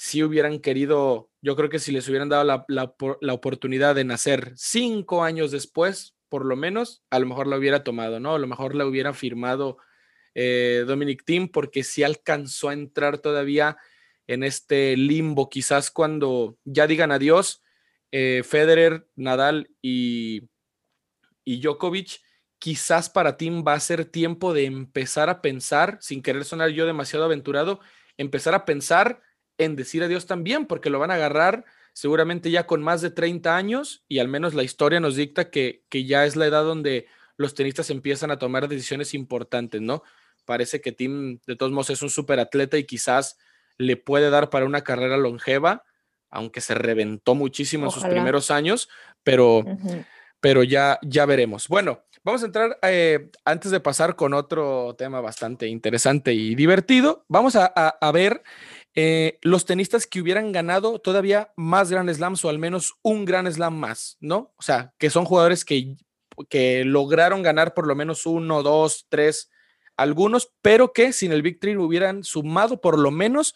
[0.00, 5.24] si hubieran querido, yo creo que si les hubieran dado la, oportunidad de nacer cinco
[5.24, 8.36] años después, por lo menos, a lo mejor la hubiera tomado, ¿no?
[8.36, 9.76] A lo mejor la hubiera firmado
[10.36, 13.76] eh, Dominic Thiem porque si alcanzó a entrar todavía
[14.28, 17.64] en este limbo, quizás cuando ya digan adiós,
[18.12, 20.48] eh, Federer, Nadal y,
[21.44, 22.20] y Djokovic
[22.60, 26.86] quizás para Tim va a ser tiempo de empezar a pensar, sin querer sonar yo
[26.86, 27.80] demasiado aventurado,
[28.16, 29.22] empezar a pensar
[29.58, 33.56] en decir adiós también, porque lo van a agarrar seguramente ya con más de 30
[33.56, 37.06] años y al menos la historia nos dicta que, que ya es la edad donde
[37.36, 40.02] los tenistas empiezan a tomar decisiones importantes, ¿no?
[40.44, 43.38] Parece que Tim de todos modos es un súper atleta y quizás
[43.76, 45.84] le puede dar para una carrera longeva,
[46.30, 48.88] aunque se reventó muchísimo en sus primeros años,
[49.22, 49.64] pero,
[50.40, 51.68] pero ya, ya veremos.
[51.68, 57.24] Bueno, Vamos a entrar, eh, antes de pasar con otro tema bastante interesante y divertido,
[57.28, 58.42] vamos a, ver
[58.94, 63.50] eh, los tenistas que hubieran ganado todavía más Grand Slams o al menos un Grand
[63.50, 64.52] Slam más, ¿no?
[64.56, 65.96] O sea, que son jugadores que,
[66.48, 69.50] que lograron ganar por lo menos uno, dos, tres,
[69.96, 73.54] algunos, pero que sin el Victory hubieran sumado por lo menos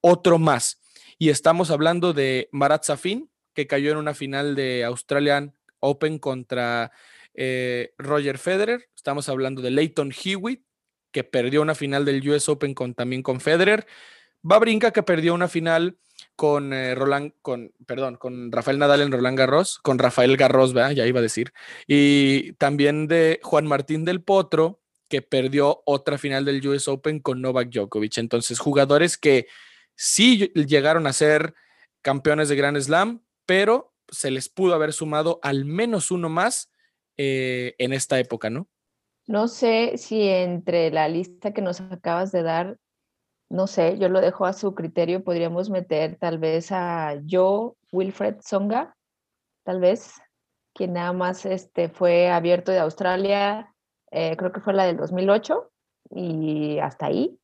[0.00, 0.80] otro más.
[1.18, 6.92] Y estamos hablando de Marat Safin, que cayó en una final de Australian Open contra
[7.34, 10.64] eh, Roger Federer, estamos hablando de Leighton Hewitt,
[11.12, 13.86] que perdió una final del US Open también con Federer,
[14.42, 15.98] Babrinka, que perdió una final
[16.36, 21.06] con eh, Roland, con, perdón, con Rafael Nadal en Roland Garros, con Rafael Garros, ya
[21.06, 21.52] iba a decir,
[21.86, 27.42] y también de Juan Martín del Potro, que perdió otra final del US Open con
[27.42, 28.18] Novak Djokovic.
[28.18, 29.48] Entonces, jugadores que
[29.96, 31.54] sí llegaron a ser
[32.00, 36.70] campeones de Grand Slam, pero se les pudo haber sumado al menos uno más
[37.16, 38.68] eh, en esta época, ¿no?
[39.26, 42.78] No sé si entre la lista que nos acabas de dar,
[43.50, 48.36] no sé, yo lo dejo a su criterio, podríamos meter tal vez a Joe Wilfred
[48.40, 48.96] Songa,
[49.64, 50.14] tal vez,
[50.72, 53.74] quien nada más este, fue abierto de Australia,
[54.10, 55.70] eh, creo que fue la del 2008
[56.10, 57.38] y hasta ahí,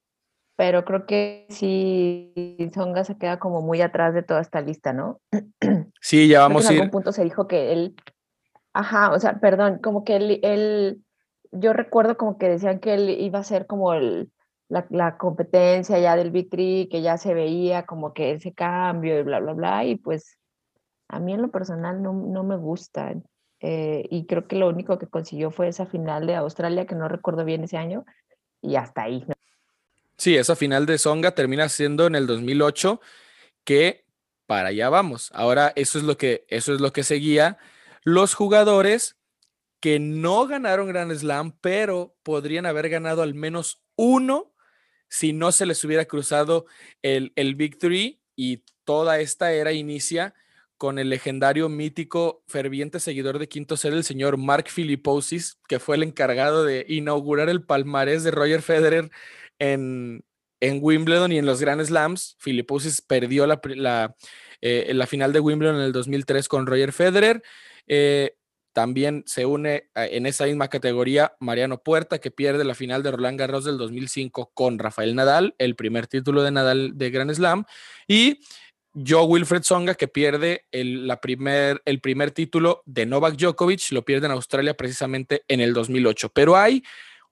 [0.56, 2.32] pero creo que sí,
[2.72, 5.20] Songa se queda como muy atrás de toda esta lista, ¿no?
[6.00, 6.76] Sí, ya vamos a ir.
[6.76, 7.96] En algún punto se dijo que él
[8.76, 11.02] Ajá, o sea, perdón, como que él,
[11.50, 14.30] yo recuerdo como que decían que él iba a ser como el,
[14.68, 19.40] la, competencia ya del Vitri, que ya se veía como que ese cambio y bla,
[19.40, 20.38] bla, bla, y pues
[21.08, 23.14] a mí en lo personal no, no me gusta.
[23.60, 27.08] Eh, y creo que lo único que consiguió fue esa final de Australia, que no
[27.08, 28.04] recuerdo bien ese año,
[28.60, 29.24] y hasta ahí.
[30.16, 33.00] Sí, esa final de Songa termina siendo en el 2008,
[33.64, 34.04] que
[34.46, 35.30] para allá vamos.
[35.34, 37.58] Ahora eso es lo que, eso es lo que seguía
[38.02, 39.16] los jugadores
[39.80, 44.54] que no ganaron Grand Slam, pero podrían haber ganado al menos uno
[45.08, 46.66] si no se les hubiera cruzado
[47.02, 50.34] el, el Victory y toda esta era inicia
[50.76, 55.96] con el legendario, mítico, ferviente seguidor de Quinto Ser, el señor Mark Philipposis, que fue
[55.96, 59.10] el encargado de inaugurar el palmarés de Roger Federer
[59.58, 60.24] en,
[60.60, 62.36] en Wimbledon y en los Grand Slams.
[62.40, 64.14] Philipposis perdió la, la,
[64.60, 67.42] eh, la final de Wimbledon en el 2003 con Roger Federer.
[67.86, 68.36] Eh,
[68.76, 73.38] también se une en esa misma categoría Mariano Puerta, que pierde la final de Roland
[73.38, 77.64] Garros del 2005 con Rafael Nadal, el primer título de Nadal de Grand Slam,
[78.06, 78.40] y
[78.92, 84.26] Joe Wilfred Songa, que pierde el, primer, el primer título de Novak Djokovic, lo pierde
[84.26, 86.28] en Australia precisamente en el 2008.
[86.34, 86.82] Pero hay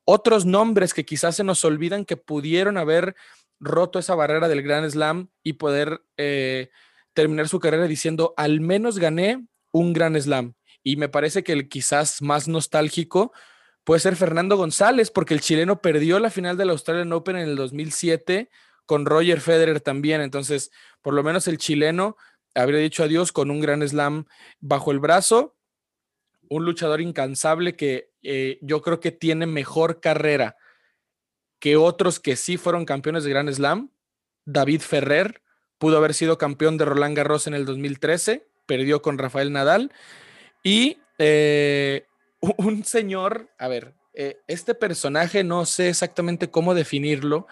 [0.06, 3.16] otros nombres que quizás se nos olvidan que pudieron haber
[3.60, 6.70] roto esa barrera del Grand Slam y poder eh,
[7.12, 10.54] terminar su carrera diciendo, al menos gané un gran slam.
[10.84, 13.32] Y me parece que el quizás más nostálgico
[13.82, 17.56] puede ser Fernando González, porque el chileno perdió la final del Australian Open en el
[17.56, 18.50] 2007
[18.86, 20.20] con Roger Federer también.
[20.20, 20.70] Entonces,
[21.02, 22.16] por lo menos el chileno
[22.54, 24.26] habría dicho adiós con un gran slam
[24.60, 25.56] bajo el brazo.
[26.48, 30.56] Un luchador incansable que eh, yo creo que tiene mejor carrera
[31.58, 33.90] que otros que sí fueron campeones de Gran Slam.
[34.44, 35.42] David Ferrer
[35.78, 39.92] pudo haber sido campeón de Roland Garros en el 2013 perdió con Rafael Nadal.
[40.64, 42.06] Y eh,
[42.40, 47.46] un señor, a ver, eh, este personaje no sé exactamente cómo definirlo,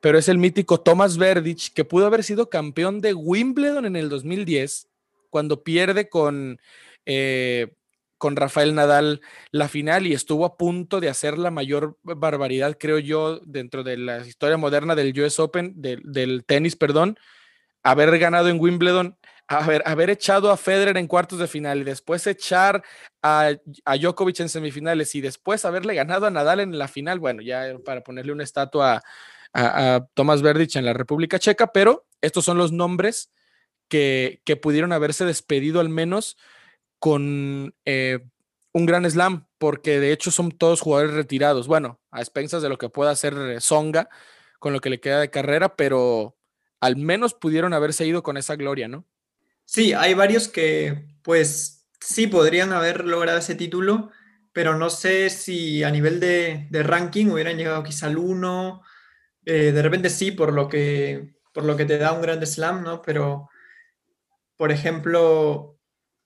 [0.00, 4.08] pero es el mítico Thomas Verdich, que pudo haber sido campeón de Wimbledon en el
[4.10, 4.88] 2010,
[5.30, 6.60] cuando pierde con,
[7.06, 7.72] eh,
[8.18, 12.98] con Rafael Nadal la final y estuvo a punto de hacer la mayor barbaridad, creo
[12.98, 17.16] yo, dentro de la historia moderna del US Open, del tenis, perdón,
[17.82, 19.16] haber ganado en Wimbledon
[19.50, 22.84] haber, haber echado a Federer en cuartos de final y después echar
[23.20, 23.50] a,
[23.84, 27.76] a Djokovic en semifinales y después haberle ganado a Nadal en la final, bueno, ya
[27.84, 29.02] para ponerle una estatua
[29.52, 33.32] a, a Tomás Verdich en la República Checa, pero estos son los nombres
[33.88, 36.36] que, que pudieron haberse despedido al menos
[37.00, 38.20] con eh,
[38.72, 42.78] un gran slam, porque de hecho son todos jugadores retirados, bueno, a expensas de lo
[42.78, 44.08] que pueda hacer Songa
[44.60, 46.36] con lo que le queda de carrera, pero
[46.80, 49.06] al menos pudieron haberse ido con esa gloria, ¿no?
[49.72, 54.10] Sí, hay varios que pues sí podrían haber logrado ese título,
[54.52, 58.82] pero no sé si a nivel de, ranking hubieran llegado quizá al 1.
[59.44, 62.82] Eh, de repente sí, por lo, que, por lo que te da un Grand Slam,
[62.82, 63.00] ¿no?
[63.00, 63.48] Pero,
[64.56, 65.78] por ejemplo,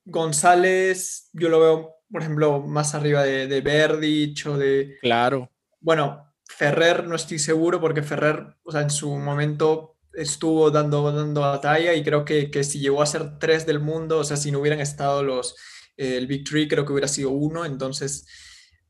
[0.07, 4.97] González, yo lo veo, por ejemplo, más arriba de, de Verdich o de...
[5.03, 5.51] Claro.
[5.81, 11.41] Bueno, Ferrer no estoy seguro porque Ferrer, o sea, en su momento estuvo dando, dando
[11.41, 14.51] batalla y creo que, que, si llegó a ser tres del mundo, o sea, si
[14.51, 15.57] no hubieran estado los,
[15.97, 18.27] eh, el Big Three, creo que hubiera sido uno, entonces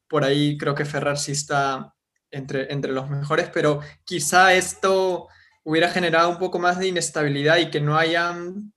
[0.09, 1.95] por ahí creo que Ferrar sí está
[2.31, 5.29] entre, entre los mejores, pero quizá esto
[5.65, 8.73] hubiera generado un poco más de inestabilidad y que no hayan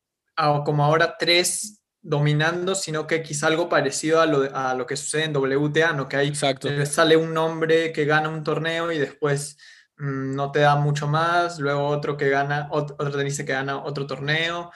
[0.65, 5.25] como ahora tres dominando, sino que quizá algo parecido a lo, a lo que sucede
[5.25, 6.07] en WTA, ¿no?
[6.07, 6.69] Que hay Exacto.
[6.86, 9.57] Sale un nombre que gana un torneo y después
[9.97, 14.71] no te da mucho más, luego otro que gana, otro, tenista que gana otro torneo.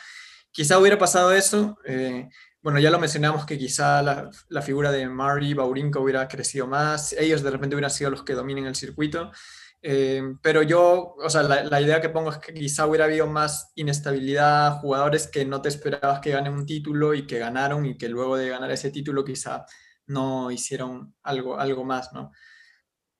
[0.52, 1.78] Quizá hubiera pasado eso.
[1.86, 2.28] Eh,
[2.62, 7.42] bueno, ya lo mencionamos que quizá la, figura de Murray, Baurinko hubiera crecido más, ellos
[7.42, 9.32] de repente hubieran sido los que dominen el circuito.
[9.84, 13.26] Eh, pero yo, o sea, la, la, idea que pongo es que quizá hubiera habido
[13.26, 17.98] más inestabilidad, jugadores que no te esperabas que ganen un título y que ganaron y
[17.98, 19.66] que luego de ganar ese título quizá
[20.06, 22.32] no hicieron algo, algo más, ¿no?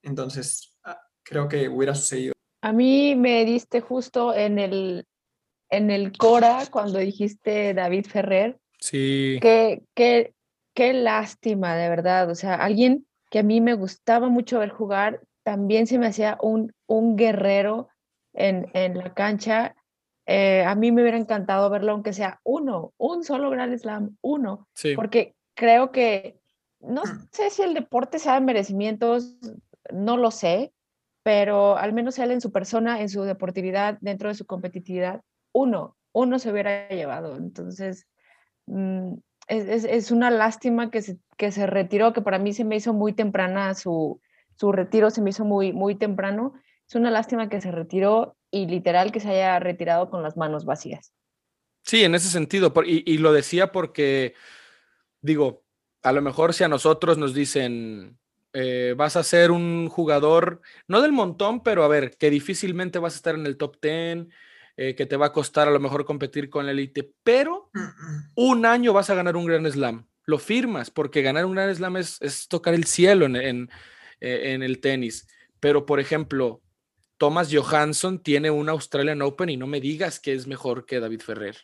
[0.02, 0.71] Entonces,
[1.32, 2.34] creo que hubiera sucedido.
[2.60, 5.06] A mí me diste justo en el,
[5.70, 8.58] en el Cora cuando dijiste David Ferrer.
[8.78, 9.38] Sí.
[9.40, 10.34] Qué, qué,
[10.74, 12.30] qué lástima, de verdad.
[12.30, 16.36] O sea, alguien que a mí me gustaba mucho ver jugar, también se me hacía
[16.42, 17.88] un, un guerrero
[18.34, 19.74] en, en la cancha.
[20.26, 24.68] Eh, a mí me hubiera encantado verlo, aunque sea uno, un solo Grand Slam, uno.
[24.74, 24.94] Sí.
[24.94, 26.38] Porque creo que,
[26.78, 29.36] no sé si el deporte sea de merecimientos,
[29.90, 30.72] no lo sé,
[31.22, 35.96] pero al menos él en su persona, en su deportividad, dentro de su competitividad, uno,
[36.12, 37.36] uno se hubiera llevado.
[37.36, 38.06] Entonces,
[38.66, 39.14] mm,
[39.48, 42.92] es, es, una lástima que se, que se retiró, que para mí se me hizo
[42.92, 44.20] muy temprana su,
[44.56, 46.54] su retiro, se me hizo muy, muy temprano.
[46.88, 50.64] Es una lástima que se retiró y literal que se haya retirado con las manos
[50.64, 51.12] vacías.
[51.84, 54.34] Sí, en ese sentido, y, y lo decía porque,
[55.20, 55.64] digo,
[56.02, 58.18] a lo mejor si a nosotros nos dicen,
[58.52, 63.14] eh, vas a ser un jugador, no del montón, pero a ver, que difícilmente vas
[63.14, 64.26] a estar en el top 10,
[64.76, 67.70] eh, que te va a costar a lo mejor competir con la elite, pero
[68.34, 70.06] un año vas a ganar un Gran Slam.
[70.24, 73.70] Lo firmas, porque ganar un Gran Slam es, tocar el cielo en, en,
[74.20, 75.26] eh, en el tenis.
[75.60, 76.62] Pero, por ejemplo,
[77.18, 81.20] Thomas Johansson tiene un Australian Open y no me digas que es mejor que David
[81.20, 81.56] Ferrer.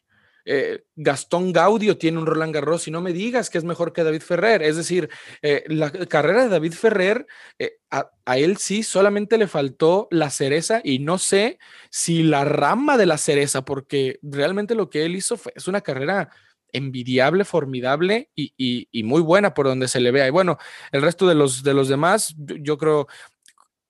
[0.50, 4.02] Eh, Gastón Gaudio tiene un Roland Garros y no me digas que es mejor que
[4.02, 4.62] David Ferrer.
[4.62, 5.10] Es decir,
[5.42, 7.26] eh, la carrera de David Ferrer,
[7.58, 8.08] eh, a,
[8.38, 11.58] él sí solamente le faltó la cereza y no sé
[11.90, 15.82] si la rama de la cereza, porque realmente lo que él hizo fue, es una
[15.82, 16.30] carrera
[16.72, 20.28] envidiable, formidable y, muy buena por donde se le vea.
[20.28, 20.56] Y bueno,
[20.92, 23.06] el resto de los, de los demás, yo, creo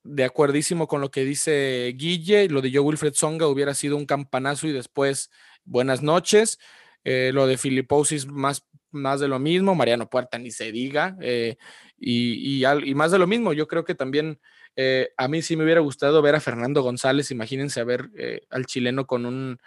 [0.02, 4.06] de acuerdísimo con lo que dice Guille, lo de Joe Wilfred Songa hubiera sido un
[4.06, 5.30] campanazo y después
[5.68, 6.58] buenas noches.
[7.04, 9.74] Eh, lo de Filiposis, más, más de lo mismo.
[9.74, 11.16] Mariano Puerta, ni se diga.
[11.20, 11.56] Eh,
[11.96, 13.52] y, y, más de lo mismo.
[13.52, 14.40] Yo creo que también
[14.76, 17.30] eh, a mí sí me hubiera gustado ver a Fernando González.
[17.30, 18.10] Imagínense a ver
[18.50, 19.58] al chileno con un,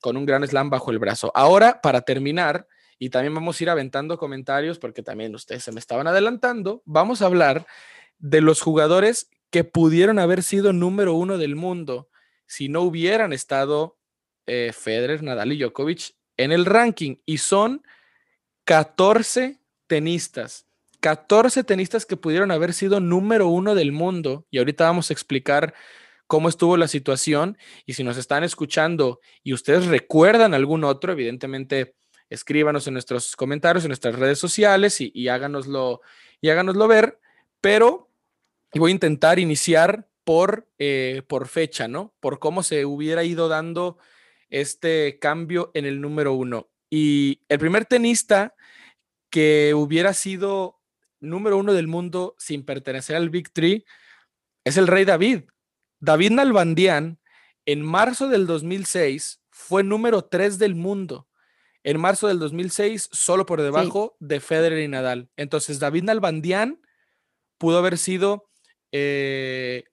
[0.00, 1.32] con un gran slam bajo el brazo.
[1.34, 2.66] Ahora, para terminar,
[2.98, 7.20] y también vamos a ir aventando comentarios porque también ustedes se me estaban adelantando, vamos
[7.20, 7.66] a hablar
[8.18, 12.08] de los jugadores que pudieron haber sido número uno del mundo
[12.46, 13.98] si no hubieran estado
[14.46, 17.82] eh, Federer, Nadal y Djokovic en el ranking y son
[18.64, 20.66] 14 tenistas.
[21.00, 25.74] 14 tenistas que pudieron haber sido número uno del mundo y ahorita vamos a explicar
[26.26, 31.94] cómo estuvo la situación y si nos están escuchando y ustedes recuerdan algún otro, evidentemente
[32.28, 36.00] escríbanos en nuestros comentarios, en nuestras redes sociales y, háganoslo,
[36.40, 37.20] y háganoslo ver,
[37.60, 38.10] pero
[38.74, 42.14] voy a intentar iniciar por, eh, por fecha, ¿no?
[42.18, 43.98] Por cómo se hubiera ido dando
[44.50, 46.68] este cambio en el número uno.
[46.90, 48.54] Y el primer tenista
[49.30, 50.80] que hubiera sido
[51.20, 53.84] número uno del mundo sin pertenecer al Big Three
[54.64, 55.44] es el rey David.
[56.00, 57.18] David Nalbandian
[57.64, 61.28] en marzo del 2006 fue número tres del mundo.
[61.82, 65.30] En marzo del 2006, solo por debajo de Federer y Nadal.
[65.36, 66.80] Entonces, David Nalbandian
[67.58, 68.50] pudo haber sido,
[68.90, 69.84] eh,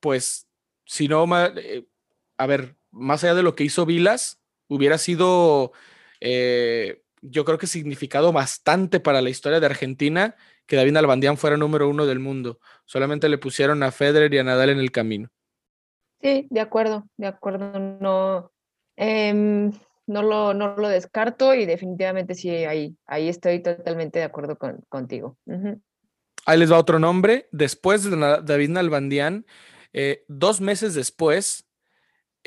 [0.00, 0.48] pues,
[0.84, 1.24] si no,
[1.56, 1.86] eh,
[2.36, 5.72] a ver, más allá de lo que hizo Vilas, hubiera sido,
[6.20, 10.34] eh, yo creo que significado bastante para la historia de Argentina
[10.66, 12.58] que David Albandián fuera número uno del mundo.
[12.84, 15.28] Solamente le pusieron a Federer y a Nadal en el camino.
[16.20, 17.78] Sí, de acuerdo, de acuerdo.
[17.78, 18.50] No,
[18.96, 19.70] em,
[20.06, 24.80] no, lo, no lo descarto y definitivamente sí, ahí, ahí estoy totalmente de acuerdo con,
[24.88, 25.36] contigo.
[26.46, 27.48] Ahí les va otro nombre.
[27.52, 29.46] Después de David Nalbandián,
[29.92, 31.66] eh, dos meses después,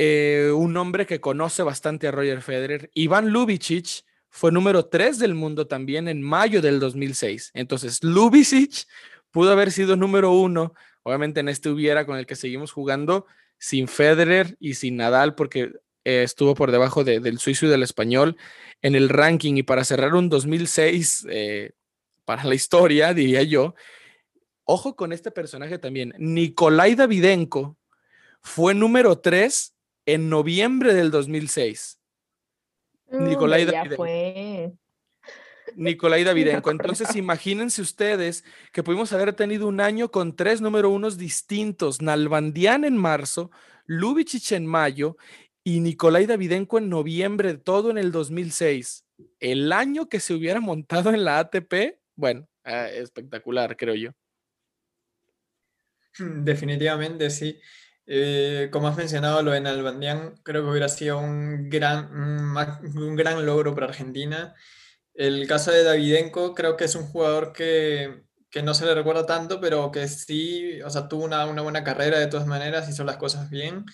[0.01, 5.35] eh, un hombre que conoce bastante a Roger Federer, Iván Lubicic, fue número 3 del
[5.35, 7.51] mundo también en mayo del 2006.
[7.53, 8.85] Entonces, Lubicic
[9.29, 10.73] pudo haber sido número uno,
[11.03, 13.25] obviamente en este hubiera con el que seguimos jugando,
[13.57, 15.73] sin Federer y sin Nadal, porque
[16.05, 18.37] eh, estuvo por debajo del suizo y del español
[18.81, 19.55] en el ranking.
[19.57, 21.71] Y para cerrar un 2006 eh,
[22.23, 23.75] para la historia, diría yo,
[24.63, 27.75] ojo con este personaje también, Nikolai Davidenko
[28.41, 29.75] fue número 3
[30.13, 31.99] en noviembre del 2006.
[33.11, 34.05] Nicolai Davidenko.
[35.75, 36.71] Nicolai Davidenko.
[36.71, 42.83] Entonces, imagínense ustedes que pudimos haber tenido un año con tres número unos distintos: Nalbandian
[42.83, 43.51] en marzo,
[43.85, 45.17] Lubicic en mayo
[45.63, 49.05] y Nicolai Davidenko en noviembre, todo en el 2006.
[49.39, 54.11] El año que se hubiera montado en la ATP, bueno, ah, espectacular, creo yo.
[56.17, 57.59] Definitivamente, sí.
[58.11, 63.45] Eh, como has mencionado, lo de Nalbandian creo que hubiera sido un gran, un, gran
[63.45, 64.55] logro para Argentina.
[65.13, 69.27] El caso de Davidenko creo que es un jugador que, que no se le recuerda
[69.27, 73.03] tanto, pero que sí, o sea, tuvo una, una buena carrera de todas maneras, hizo
[73.03, 73.85] las cosas bien,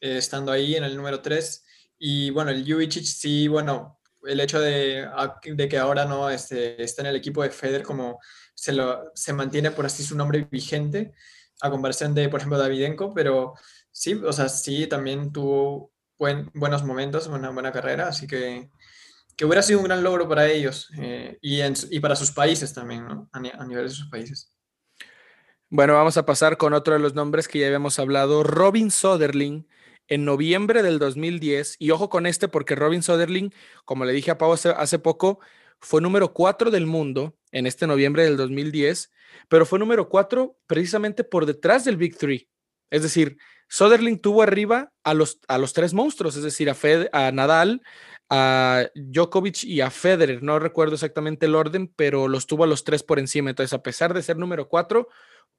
[0.00, 1.64] eh, estando ahí en el número 3.
[1.98, 5.08] Y bueno, el Juvicic sí, bueno, el hecho de,
[5.44, 8.18] de que ahora no este, está en el equipo de Feder como
[8.56, 11.14] se, lo, se mantiene por así su nombre vigente,
[11.60, 13.54] a comparación de, por ejemplo, Davidenko, pero
[13.90, 18.70] sí, o sea, sí, también tuvo buen, buenos momentos, una buena carrera, así que,
[19.36, 23.06] que hubiera sido un gran logro para ellos eh, y, y, para sus países también,
[23.06, 23.28] ¿no?
[23.32, 24.52] A, nivel de sus países.
[25.68, 29.66] Bueno, vamos a pasar con otro de los nombres que ya habíamos hablado, Robin Soderling.
[30.08, 33.52] En noviembre del 2010, y ojo con este porque Robin Soderling,
[33.84, 35.40] como le dije a Pau hace poco,
[35.80, 39.10] fue número 4 del mundo en este noviembre del 2010
[39.48, 42.48] pero fue número cuatro precisamente por detrás del Big Three.
[42.90, 43.36] Es decir,
[43.68, 47.82] Soderling tuvo arriba a los, a los tres monstruos, es decir, a, Fed, a Nadal,
[48.30, 50.42] a Djokovic y a Federer.
[50.42, 53.50] No recuerdo exactamente el orden, pero los tuvo a los tres por encima.
[53.50, 55.08] Entonces, a pesar de ser número cuatro,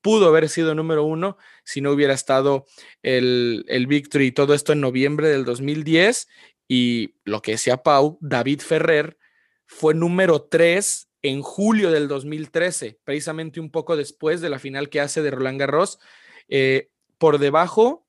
[0.02, 2.66] pudo haber sido número uno si no hubiera estado
[3.04, 4.32] el, el Three.
[4.32, 6.28] Todo esto en noviembre del 2010.
[6.70, 9.18] Y lo que decía Pau, David Ferrer
[9.68, 15.02] fue número tres en julio del 2013, precisamente un poco después de la final que
[15.02, 16.00] hace de Roland Garros,
[16.48, 18.08] eh, por debajo,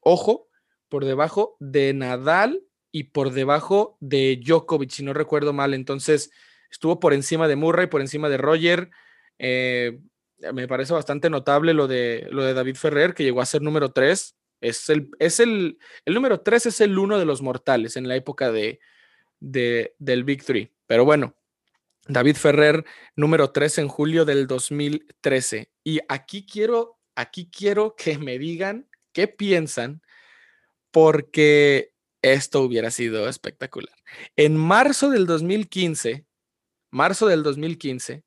[0.00, 0.48] ojo,
[0.88, 5.74] por debajo de Nadal y por debajo de Djokovic, si no recuerdo mal.
[5.74, 6.30] Entonces,
[6.70, 8.90] estuvo por encima de Murray, por encima de Roger.
[9.38, 9.98] Eh,
[10.52, 13.92] me parece bastante notable lo de, lo de David Ferrer, que llegó a ser número
[13.92, 14.36] 3.
[14.60, 18.16] Es el, es el, el número 3 es el uno de los mortales en la
[18.16, 18.80] época de,
[19.40, 20.72] del Big Three.
[20.90, 21.36] Pero bueno,
[22.08, 22.84] David Ferrer,
[23.14, 25.70] número 3 en julio del 2013.
[25.84, 30.02] Y aquí quiero, aquí quiero que me digan qué piensan,
[30.90, 33.94] porque esto hubiera sido espectacular.
[34.34, 36.26] En marzo del 2015,
[36.90, 38.24] marzo del 2015,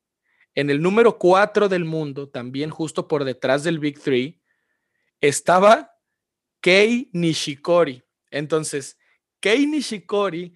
[0.56, 4.40] en el número 4 del mundo, también justo por detrás del Big Three,
[5.20, 5.98] estaba
[6.62, 8.04] Kei Nishikori.
[8.32, 8.98] Entonces,
[9.42, 10.54] Kei Nishikori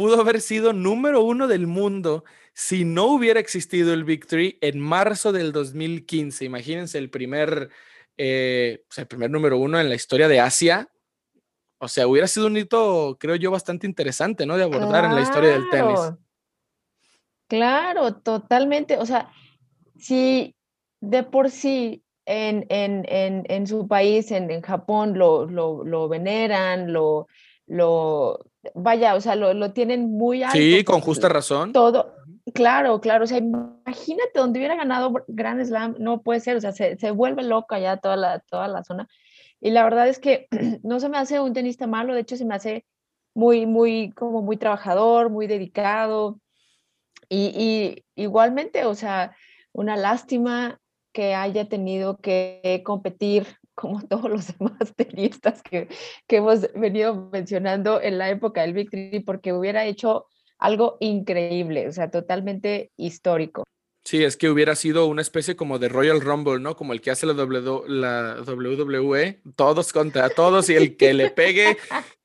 [0.00, 2.24] pudo haber sido número uno del mundo
[2.54, 7.68] si no hubiera existido el Big Three en marzo del 2015, imagínense el primer,
[8.16, 10.88] eh, el primer número uno en la historia de Asia.
[11.76, 14.56] O sea, hubiera sido un hito, creo yo, bastante interesante, ¿no?
[14.56, 16.00] De abordar en la historia del tenis.
[17.46, 18.96] Claro, totalmente.
[18.96, 19.30] O sea,
[19.98, 20.56] si
[21.02, 26.90] de por sí en, en, en, en su país, en, Japón, lo, lo, lo veneran,
[26.90, 27.26] lo,
[27.66, 30.56] lo, vaya, o sea, lo, lo tienen muy alto.
[30.56, 31.72] Sí, con justa razón.
[31.72, 32.14] Todo,
[32.54, 36.72] Claro, claro, o sea, imagínate donde hubiera ganado Grand Slam, no puede ser, o sea,
[36.72, 39.08] se, se, vuelve loca ya toda la, toda la zona.
[39.60, 40.48] Y la verdad es que
[40.82, 42.86] no se me hace un tenista malo, de hecho se me hace
[43.34, 46.40] muy, muy, como muy trabajador, muy dedicado.
[47.28, 47.52] Y,
[48.16, 49.36] y igualmente, o sea,
[49.72, 50.80] una lástima
[51.12, 53.46] que haya tenido que competir
[53.80, 55.88] como todos los demás tenistas que,
[56.26, 60.26] que hemos venido mencionando en la época del Victory, porque hubiera hecho
[60.58, 63.64] algo increíble, o sea, totalmente histórico.
[64.04, 66.74] Sí, es que hubiera sido una especie como de Royal Rumble, ¿no?
[66.74, 71.76] Como el que hace la, la WWE, todos contra todos y el que le pegue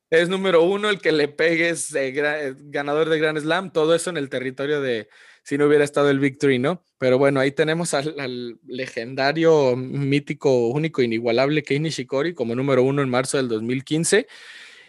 [0.10, 3.94] es número uno, el que le pegue es eh, eh, ganador de Grand Slam, todo
[3.94, 5.10] eso en el territorio de
[5.46, 6.84] si no hubiera estado el Victory, ¿no?
[6.98, 13.10] Pero bueno, ahí tenemos al, legendario, mítico, único, inigualable Kei Nishikori como número uno en
[13.10, 14.26] marzo del 2015.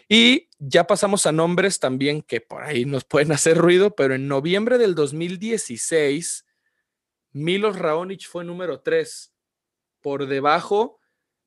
[0.09, 4.27] Y ya pasamos a nombres también que por ahí nos pueden hacer ruido, pero en
[4.27, 6.47] noviembre del 2016,
[7.33, 9.31] Milos Raonic fue número 3,
[10.01, 10.99] por debajo,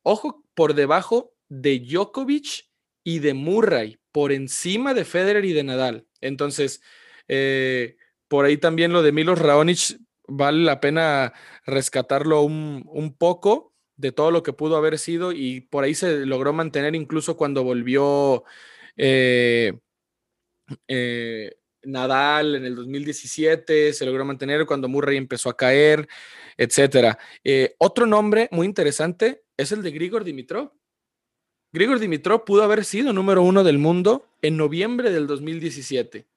[0.03, 2.69] ojo, por debajo de Djokovic
[3.03, 6.07] y de Murray, por encima de Federer y de Nadal.
[6.21, 6.81] Entonces,
[7.27, 7.97] eh,
[8.31, 11.33] por ahí también lo de Milos Raonic vale la pena
[11.67, 16.25] rescatarlo un, un poco de todo lo que pudo haber sido y por ahí se
[16.25, 18.45] logró mantener incluso cuando volvió
[18.97, 19.73] eh,
[20.87, 26.07] eh, Nadal en el 2017, se logró mantener cuando Murray empezó a caer,
[26.57, 27.17] etc.
[27.43, 30.71] Eh, otro nombre muy interesante es el de Grigor Dimitrov.
[31.73, 36.30] Grigor Dimitrov pudo haber sido número uno del mundo en noviembre del 2017.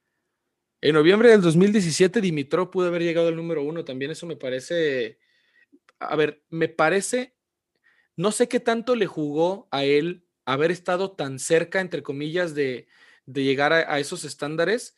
[0.86, 5.18] En noviembre del 2017 Dimitrov pudo haber llegado al número uno, también eso me parece,
[5.98, 7.38] a ver, me parece
[8.18, 12.88] no sé qué tanto le jugó a él haber estado tan cerca, entre comillas, de,
[13.26, 14.94] llegar a, esos estándares.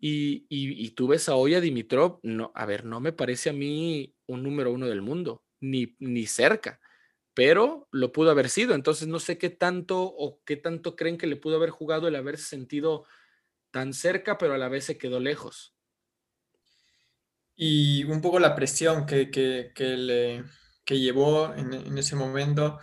[0.00, 4.16] Y, tú ves a hoy a Dimitrov, no, a ver, no me parece a mí
[4.24, 6.80] un número uno del mundo, ni, ni cerca,
[7.34, 8.74] pero lo pudo haber sido.
[8.74, 12.16] Entonces no sé qué tanto o qué tanto creen que le pudo haber jugado el
[12.16, 13.04] haberse sentido
[13.76, 15.74] tan cerca, pero a la vez se quedó lejos.
[17.54, 20.44] Y un poco la presión que, que, que le,
[20.86, 22.78] que llevó en, ese momento,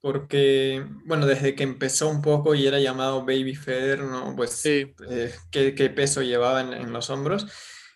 [0.00, 4.36] porque, bueno, desde que empezó un poco y era llamado Baby Feder, ¿no?
[4.36, 4.94] Pues sí.
[5.10, 7.48] Eh, qué, peso llevaba en, los hombros.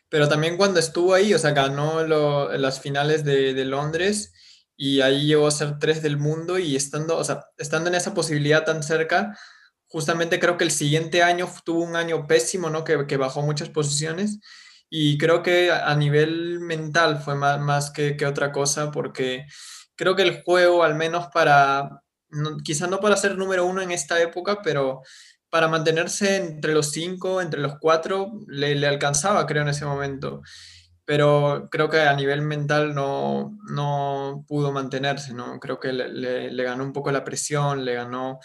[0.09, 4.33] Pero también cuando estuvo ahí, o sea, ganó las finales de, Londres
[4.77, 8.13] y ahí llegó a ser tres del mundo y estando, o sea, estando en esa
[8.13, 9.39] posibilidad tan cerca,
[9.91, 12.85] justamente creo que el siguiente año tuvo un año pésimo, ¿no?
[12.85, 14.39] Que, que bajó muchas posiciones
[14.89, 19.47] y creo que a nivel mental fue más, más que, que, otra cosa, porque
[19.97, 22.03] creo que el juego, al menos para,
[22.65, 25.03] quizás no para ser número uno en esta época, pero
[25.49, 30.43] para mantenerse entre los cinco, entre los cuatro, le, le alcanzaba, creo, en ese momento.
[31.05, 35.59] Pero creo que a nivel mental no, no pudo mantenerse, ¿no?
[35.59, 38.39] Creo que le ganó un poco la presión, le ganó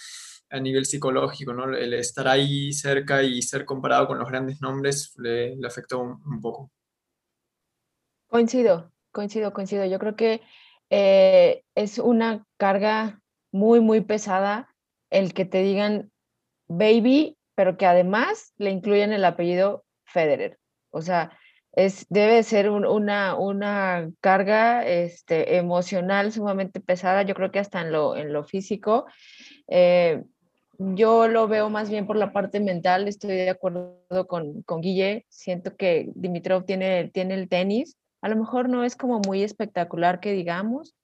[0.49, 1.75] a nivel psicológico, ¿no?
[1.75, 6.71] El estar ahí cerca y ser comparado con los grandes nombres le, afectó un, poco.
[8.27, 9.85] Coincido, coincido, coincido.
[9.85, 10.41] Yo creo que
[10.89, 13.21] eh, es una carga
[13.51, 14.73] muy, muy pesada
[15.09, 16.11] el que te digan
[16.67, 20.59] baby, pero que además le incluyan el apellido Federer.
[20.91, 21.37] O sea,
[21.73, 27.91] es, debe ser una, una carga este, emocional sumamente pesada, yo creo que hasta en
[27.91, 29.05] lo, en lo físico.
[29.67, 30.23] Eh,
[30.77, 35.25] yo lo veo más bien por la parte mental, estoy de acuerdo con, con Guille,
[35.29, 40.19] siento que Dimitrov tiene, tiene el tenis, a lo mejor no es como muy espectacular
[40.19, 40.95] que digamos,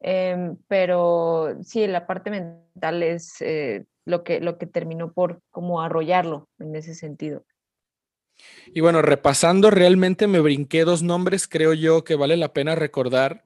[0.00, 5.82] em, pero sí, la parte mental es eh, lo, que, lo que terminó por como
[5.82, 7.44] arrollarlo en ese sentido.
[8.72, 13.44] Y bueno, repasando, realmente me brinqué dos nombres, creo yo que vale la pena recordar.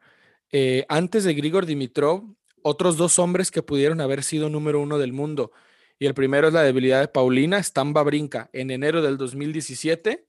[0.52, 2.22] Eh, antes de Grigor Dimitrov,
[2.62, 5.52] otros dos hombres que pudieron haber sido número uno del mundo.
[5.98, 8.50] Y el primero es la debilidad de Paulina Stamba Brinca.
[8.52, 10.26] En enero del 2017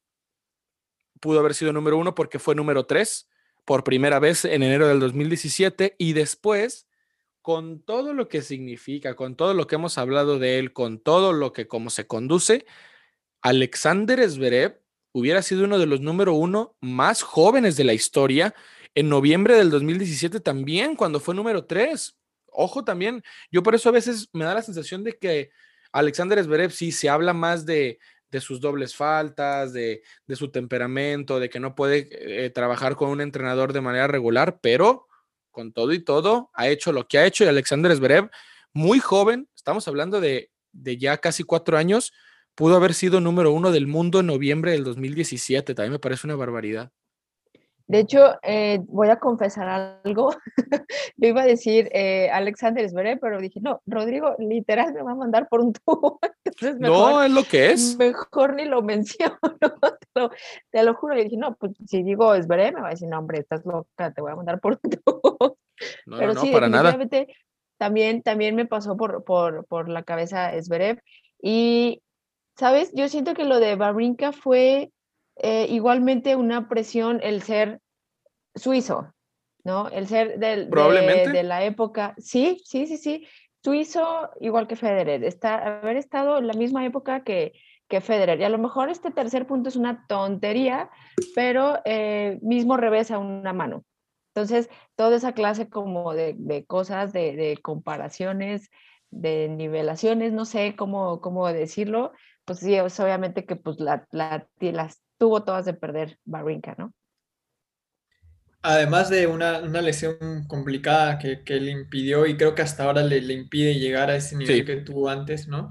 [1.19, 3.29] pudo haber sido número uno porque fue número tres
[3.65, 6.87] por primera vez en enero del 2017 y después,
[7.41, 11.33] con todo lo que significa, con todo lo que hemos hablado de él, con todo
[11.33, 12.65] lo que como se conduce,
[13.41, 14.81] Alexander Zverev
[15.13, 18.53] hubiera sido uno de los número uno más jóvenes de la historia
[18.93, 22.17] en noviembre del 2017 también, cuando fue número tres
[22.55, 25.51] ojo también, yo por eso a veces me da la sensación de que
[25.91, 27.99] Alexander Zverev sí se habla más de,
[28.41, 30.01] sus dobles faltas, de,
[30.33, 35.07] su temperamento, de que no puede eh, trabajar con un entrenador de manera regular, pero
[35.51, 38.29] con todo y todo ha hecho lo que ha hecho y Alexander Zverev,
[38.73, 42.11] muy joven, estamos hablando de, de ya casi cuatro años,
[42.55, 46.35] pudo haber sido número uno del mundo en noviembre del 2017, también me parece una
[46.35, 46.91] barbaridad.
[47.87, 50.31] De hecho, eh, voy a confesar algo.
[51.17, 55.15] Yo iba a decir eh, Alexander Zverev, pero dije, no, Rodrigo literal me va a
[55.15, 56.19] mandar por un tubo.
[56.79, 57.95] no, es lo que es.
[57.97, 59.37] Mejor ni lo menciono,
[60.71, 61.19] te lo, juro.
[61.19, 64.11] Y dije, no, pues si digo Zverev, me va a decir, no, hombre, estás loca,
[64.11, 65.57] te voy a mandar por un tubo.
[66.07, 66.97] No, pero no, sí, para nada.
[67.77, 71.01] También, también me pasó por, por, por la cabeza Zverev.
[71.39, 72.01] Y,
[72.57, 72.91] ¿sabes?
[72.95, 74.91] Yo siento que lo de Babrinka fue
[75.37, 77.81] eh, igualmente una presión el ser
[78.55, 79.13] suizo,
[79.63, 79.89] ¿no?
[79.89, 82.13] El ser del, de, la época.
[82.17, 83.27] Sí, sí, sí, sí.
[83.63, 87.53] Suizo, igual que Federer, está, haber estado en la misma época que,
[87.87, 88.39] que Federer.
[88.39, 90.89] Y a lo mejor este tercer punto es una tontería,
[91.33, 93.83] pero eh, mismo revés a una mano.
[94.35, 98.69] Entonces, toda esa clase como de, de cosas, de, de, comparaciones,
[99.09, 102.11] de nivelaciones, no sé cómo, cómo decirlo,
[102.43, 106.93] pues sí, es obviamente que pues la, la, las tuvo todas de perder Barinka, ¿no?
[108.61, 113.03] Además de una, una lesión complicada que, que, le impidió y creo que hasta ahora
[113.03, 115.69] le, le impide llegar a ese nivel que tuvo antes, ¿no?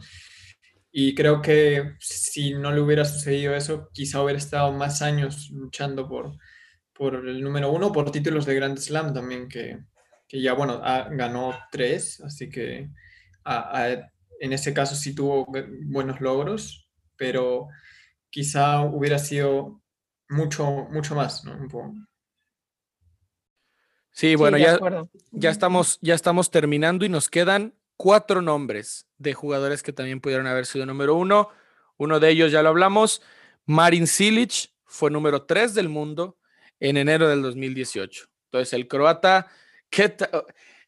[0.92, 6.08] Y creo que si no le hubiera sucedido eso, quizá hubiera estado más años luchando
[6.08, 6.36] por,
[6.92, 9.80] por el número uno, por títulos de Grand Slam también, que,
[10.28, 12.90] que ya, bueno, ganó tres, así que
[13.44, 15.46] en ese caso sí tuvo
[15.86, 17.68] buenos logros, pero
[18.34, 19.80] quizá hubiera sido
[20.28, 21.56] mucho, mucho más, ¿no?
[24.10, 24.76] Sí, bueno, ya,
[25.30, 30.48] ya, estamos, ya estamos terminando y nos quedan cuatro nombres de jugadores que también pudieron
[30.48, 31.50] haber sido número uno.
[31.96, 33.22] Uno de ellos ya lo hablamos,
[33.66, 36.36] Marin Silic fue número tres del mundo
[36.80, 38.24] en enero del 2018.
[38.46, 39.46] Entonces, el croata,
[39.90, 40.12] ¿qué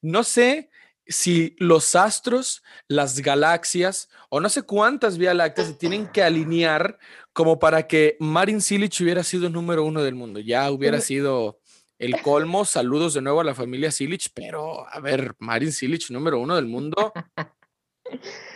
[0.02, 0.68] no sé
[1.08, 6.98] si los astros, las galaxias o no sé cuántas Vía Lácteas se tienen que alinear
[7.32, 10.40] como para que Marin Silic hubiera sido número uno del mundo.
[10.40, 11.60] Ya hubiera sido
[11.98, 12.64] el colmo.
[12.64, 16.66] Saludos de nuevo a la familia Silic, pero a ver, Marin Silic número uno del
[16.66, 17.12] mundo.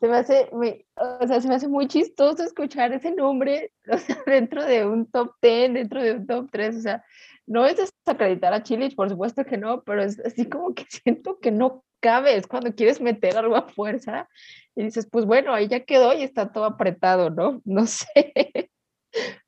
[0.00, 3.74] Se me hace muy, o sea, se me hace muy chistoso escuchar ese nombre
[4.26, 7.04] dentro de un top 10, dentro de un top 3, o sea,
[7.46, 11.38] no es desacreditar a Chilich, por supuesto que no, pero es así como que siento
[11.38, 14.28] que no cabe, es cuando quieres meter algo a fuerza
[14.74, 17.60] y dices, pues bueno, ahí ya quedó y está todo apretado, ¿no?
[17.64, 18.70] No sé.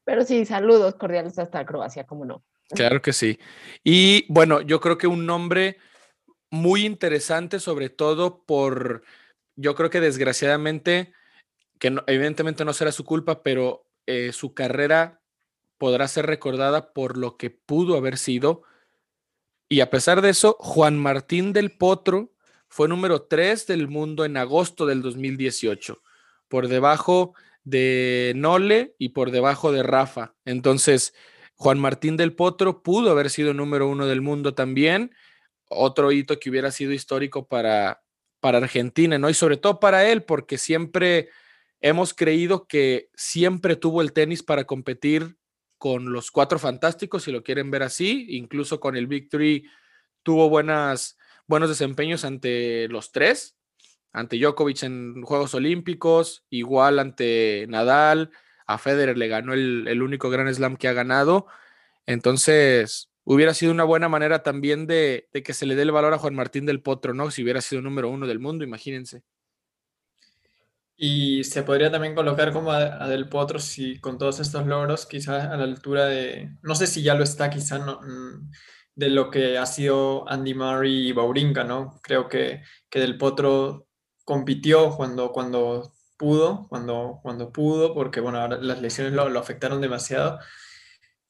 [0.04, 2.44] Pero sí, saludos cordiales hasta Croacia, ¿cómo no?
[2.70, 3.38] Claro que sí.
[3.84, 5.78] Y bueno, yo creo que un nombre
[6.50, 9.02] muy interesante, sobre todo por,
[9.56, 11.12] yo creo que desgraciadamente,
[11.78, 15.20] que evidentemente no será su culpa, pero eh, su carrera
[15.78, 18.62] podrá ser recordada por lo que pudo haber sido.
[19.68, 22.31] Y a pesar de eso, Juan Martín del Potro
[22.72, 26.02] fue número 3 del mundo en agosto del 2018,
[26.48, 30.34] por debajo de Nole y por debajo de Rafa.
[30.46, 31.12] Entonces,
[31.54, 35.14] Juan Martín del Potro pudo haber sido número uno del mundo también,
[35.68, 38.02] otro hito que hubiera sido histórico para,
[38.40, 39.28] para Argentina, ¿no?
[39.28, 41.28] Y sobre todo para él, porque siempre
[41.82, 45.36] hemos creído que siempre tuvo el tenis para competir
[45.76, 49.68] con los cuatro fantásticos, si lo quieren ver así, incluso con el Victory
[50.22, 53.56] tuvo buenas buenos desempeños ante los tres,
[54.12, 58.30] ante Djokovic en Juegos Olímpicos, igual ante Nadal,
[58.66, 61.46] a Federer le ganó el, único Gran Slam que ha ganado.
[62.06, 66.18] Entonces, hubiera sido una buena manera también de, que se le dé el valor a
[66.18, 67.30] Juan Martín del Potro, ¿no?
[67.30, 69.22] Si hubiera sido número uno del mundo, imagínense.
[70.96, 75.46] Y se podría también colocar como a, Del Potro, si con todos estos logros, quizás
[75.46, 78.50] a la altura de, no sé si ya lo está, quizás no, mm,
[78.94, 81.98] de lo que ha sido Andy Murray y Baurinca, ¿no?
[82.02, 83.86] Creo que, que Del Potro
[84.24, 90.38] compitió cuando, cuando pudo, cuando, cuando pudo, porque bueno, las lesiones lo, afectaron demasiado.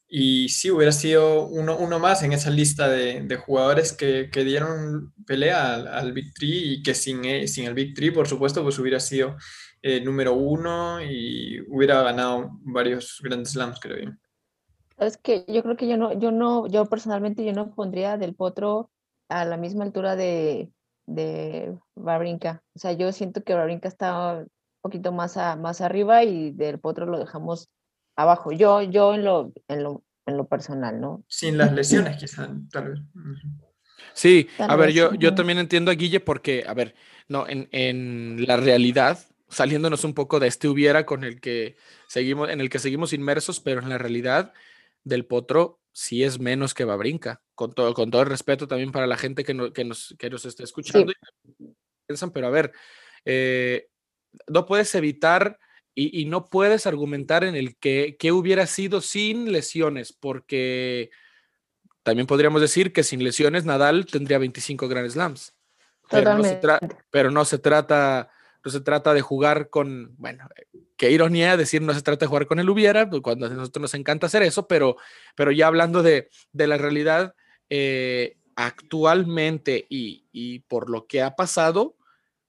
[0.08, 4.44] Y sí, hubiera sido uno, uno más en esa lista de, de jugadores que, que,
[4.44, 8.62] dieron pelea al, Big Three y que sin, eh, sin el Big Three, por supuesto,
[8.62, 9.36] pues hubiera sido
[9.80, 14.10] eh, número uno y hubiera ganado varios Grand Slams, creo yo.
[15.03, 18.34] Es que yo creo que yo no, yo no, yo personalmente yo no pondría del
[18.34, 18.90] Potro
[19.28, 20.70] a la misma altura de,
[21.07, 22.62] de Babrinka.
[22.74, 24.48] O sea, yo siento que Babrinka está un
[24.80, 27.68] poquito más, a, más arriba y del Potro lo dejamos
[28.16, 28.53] abajo.
[28.53, 31.24] Yo, yo en lo, en lo, en lo personal, ¿no?
[31.28, 33.00] Sin las lesiones, quizás, tal vez.
[34.14, 36.94] Sí, a ver, yo, yo también entiendo a Guille porque, a ver,
[37.28, 41.76] no, en, en la realidad, saliéndonos un poco de este hubiera con el que
[42.09, 44.53] seguimos, en el que seguimos inmersos, pero en la realidad
[45.05, 49.07] del Potro sí es menos que Babrinca, con todo, con todo el respeto también para
[49.07, 51.12] la gente que, que, nos, que nos está escuchando.
[52.07, 52.72] piensan, pero a ver,
[53.24, 53.88] eh,
[54.48, 55.59] no puedes evitar
[55.94, 61.11] y, y, no puedes argumentar en el que, que hubiera sido sin lesiones, porque
[62.03, 65.55] también podríamos decir que sin lesiones Nadal tendría 25 Grand Slams.
[66.11, 66.61] Pero no, se
[67.11, 68.30] pero no se trata
[68.64, 70.48] no se trata de jugar con, bueno,
[70.96, 73.82] qué ironía decir no se trata de jugar con el hubiera, pues, cuando a nosotros
[73.82, 74.96] nos encanta hacer eso, pero,
[75.34, 77.34] pero ya hablando de, de la realidad,
[77.70, 81.96] eh, actualmente y, y, por lo que ha pasado,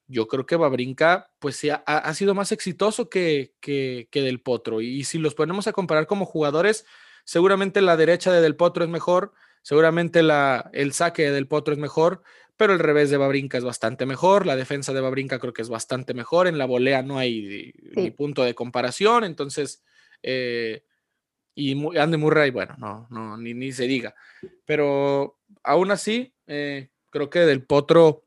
[0.08, 4.82] yo creo que Babrinka pues ha, ha sido más exitoso que, que, que, Del Potro.
[4.82, 6.86] Y si los ponemos a comparar como jugadores,
[7.24, 9.34] seguramente la derecha de Del Potro es mejor,
[9.64, 12.22] seguramente la, el saque de Del Potro es mejor,
[12.56, 15.70] pero el revés de Babrinka es bastante mejor, la defensa de Babrinka creo que es
[15.70, 19.84] bastante mejor, en la volea no hay ni punto de comparación, entonces,
[20.22, 20.84] eh,
[21.56, 24.14] y Andy Murray, bueno, no, no ni, ni se diga,
[24.66, 28.26] pero aún así, eh, creo que del Potro,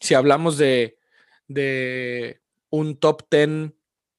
[0.00, 0.98] si hablamos de,
[1.48, 2.40] de
[2.70, 3.72] un top 10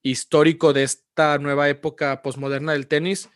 [0.04, 3.30] histórico de esta nueva época posmoderna del tenis,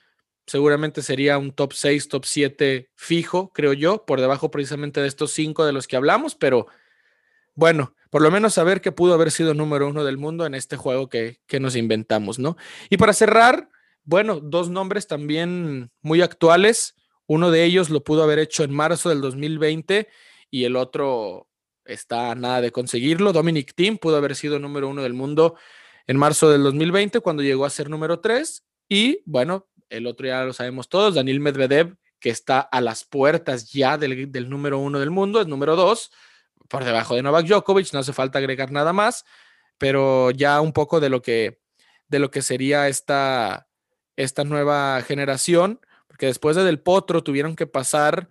[0.51, 5.31] seguramente sería un top 6, top 7 fijo, creo yo, por debajo precisamente de estos
[5.31, 6.67] cinco de los que hablamos, pero
[7.55, 10.75] bueno, por lo menos saber que pudo haber sido número uno del mundo en este
[10.75, 12.57] juego que, que nos inventamos, ¿no?
[12.89, 13.69] Y para cerrar,
[14.03, 16.95] bueno, dos nombres también muy actuales.
[17.27, 20.09] Uno de ellos lo pudo haber hecho en marzo del 2020
[20.49, 21.47] y el otro
[21.85, 23.31] está nada de conseguirlo.
[23.31, 25.55] Dominic Thiem pudo haber sido número uno del mundo
[26.07, 28.65] en marzo del 2020 cuando llegó a ser número tres.
[28.93, 33.71] Y bueno, el otro ya lo sabemos todos, Daniel Medvedev, que está a las puertas
[33.71, 36.11] ya del, número uno del mundo, es número dos,
[36.67, 39.25] por debajo de Novak Djokovic, no hace falta agregar nada más,
[39.77, 41.59] pero ya un poco de lo que,
[42.07, 43.67] de lo que sería esta,
[44.15, 48.29] esta nueva generación, porque después de Del Potro tuvieron que pasar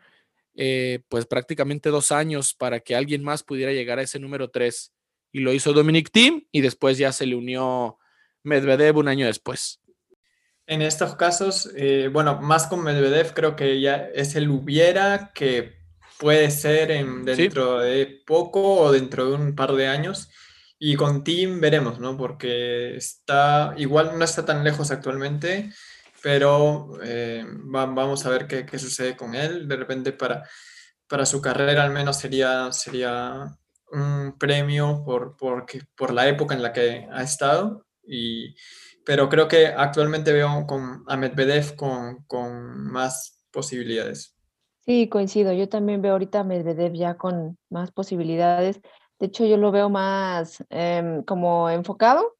[0.55, 4.93] eh, pues prácticamente dos años para que alguien más pudiera llegar a ese número tres.
[5.33, 7.99] Y lo hizo Dominic Thiem y después ya se le unió
[8.43, 9.81] Medvedev un año después.
[10.71, 15.81] En estos casos, eh, bueno, más con Medvedev creo que ya es el hubiera que
[16.17, 20.29] puede ser en, dentro de poco o dentro de un par de años.
[20.79, 22.17] Y con Team veremos, ¿no?
[22.17, 25.73] Porque está, igual no está tan lejos actualmente,
[26.23, 29.67] pero eh, vamos a ver qué, qué, sucede con él.
[29.67, 30.49] De repente para,
[31.09, 33.59] para su carrera al menos sería, sería
[33.91, 35.67] un premio por, por,
[35.97, 37.87] por la época en la que ha estado.
[38.07, 38.55] Y,
[39.05, 44.37] pero creo que actualmente veo con, a Medvedev con, con más posibilidades.
[44.81, 45.53] Sí, coincido.
[45.53, 48.81] Yo también veo ahorita a Medvedev ya con más posibilidades.
[49.19, 52.37] De hecho, yo lo veo más eh, como enfocado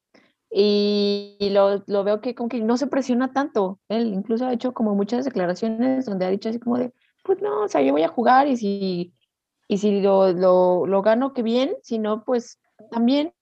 [0.49, 3.79] y, y lo, lo, veo que como que no se presiona tanto.
[3.87, 6.91] Él incluso ha hecho como muchas declaraciones donde ha dicho así como de,
[7.23, 9.13] pues no, o sea, yo voy a jugar y si,
[9.67, 12.59] y si lo, lo, lo gano, qué bien, si no, pues
[12.89, 13.33] también.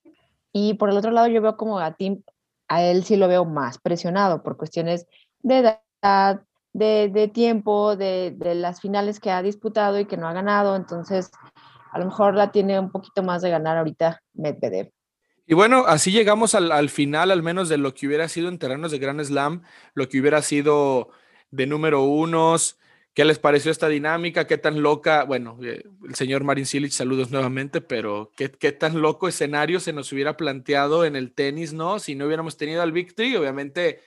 [0.52, 2.22] Y por el otro lado, yo veo como a Tim
[2.70, 5.08] a él sí lo veo más presionado por cuestiones
[5.42, 6.42] de edad,
[6.72, 10.76] de, de tiempo, de, de, las finales que ha disputado y que no ha ganado.
[10.76, 11.32] Entonces,
[11.92, 14.92] a lo mejor la tiene un poquito más de ganar ahorita Medvedev.
[15.48, 18.60] Y bueno, así llegamos al, al final, al menos de lo que hubiera sido en
[18.60, 19.64] terrenos de Grand Slam,
[19.96, 21.10] lo que hubiera sido
[21.50, 22.78] de número unos,
[23.20, 24.48] ¿Qué les pareció esta dinámica?
[24.48, 25.26] ¿Qué tan loca?
[25.26, 29.92] Bueno, eh, el señor Marin Cilic, saludos nuevamente, pero ¿qué, ¿qué, tan loco escenario se
[29.92, 32.00] nos hubiera planteado en el tenis, no?
[32.00, 34.00] Si no hubiéramos tenido al Victory, obviamente,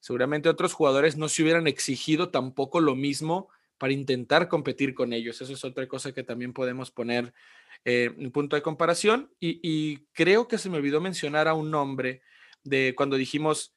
[0.00, 5.40] seguramente otros jugadores no se hubieran exigido tampoco lo mismo para intentar competir con ellos.
[5.40, 7.32] Eso es otra cosa que también podemos poner
[7.84, 9.32] eh, punto de comparación.
[9.38, 12.20] Y, y, creo que se me olvidó mencionar a un nombre
[12.64, 13.76] de cuando dijimos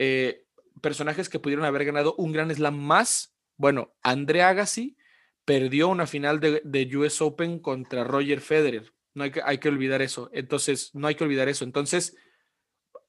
[0.00, 0.44] eh,
[0.80, 3.31] personajes que pudieron haber ganado un gran slam más
[3.62, 4.96] bueno, André Agassi
[5.44, 8.92] perdió una final de, US Open contra Roger Federer.
[9.14, 10.30] No hay que, hay que olvidar eso.
[10.32, 11.62] Entonces, no hay que olvidar eso.
[11.62, 12.16] Entonces,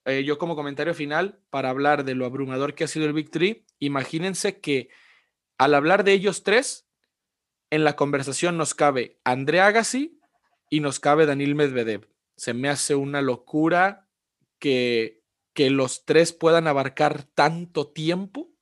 [0.05, 3.65] eh, yo como comentario final, para hablar de lo abrumador que ha sido el Victory,
[3.79, 4.89] imagínense que
[5.57, 6.87] al hablar de ellos tres,
[7.71, 10.19] en la conversación nos cabe André Agassi
[10.69, 12.07] y nos cabe Daniel Medvedev.
[12.37, 14.07] Se me hace una locura
[14.59, 15.23] que,
[15.55, 18.52] que los tres puedan abarcar tanto tiempo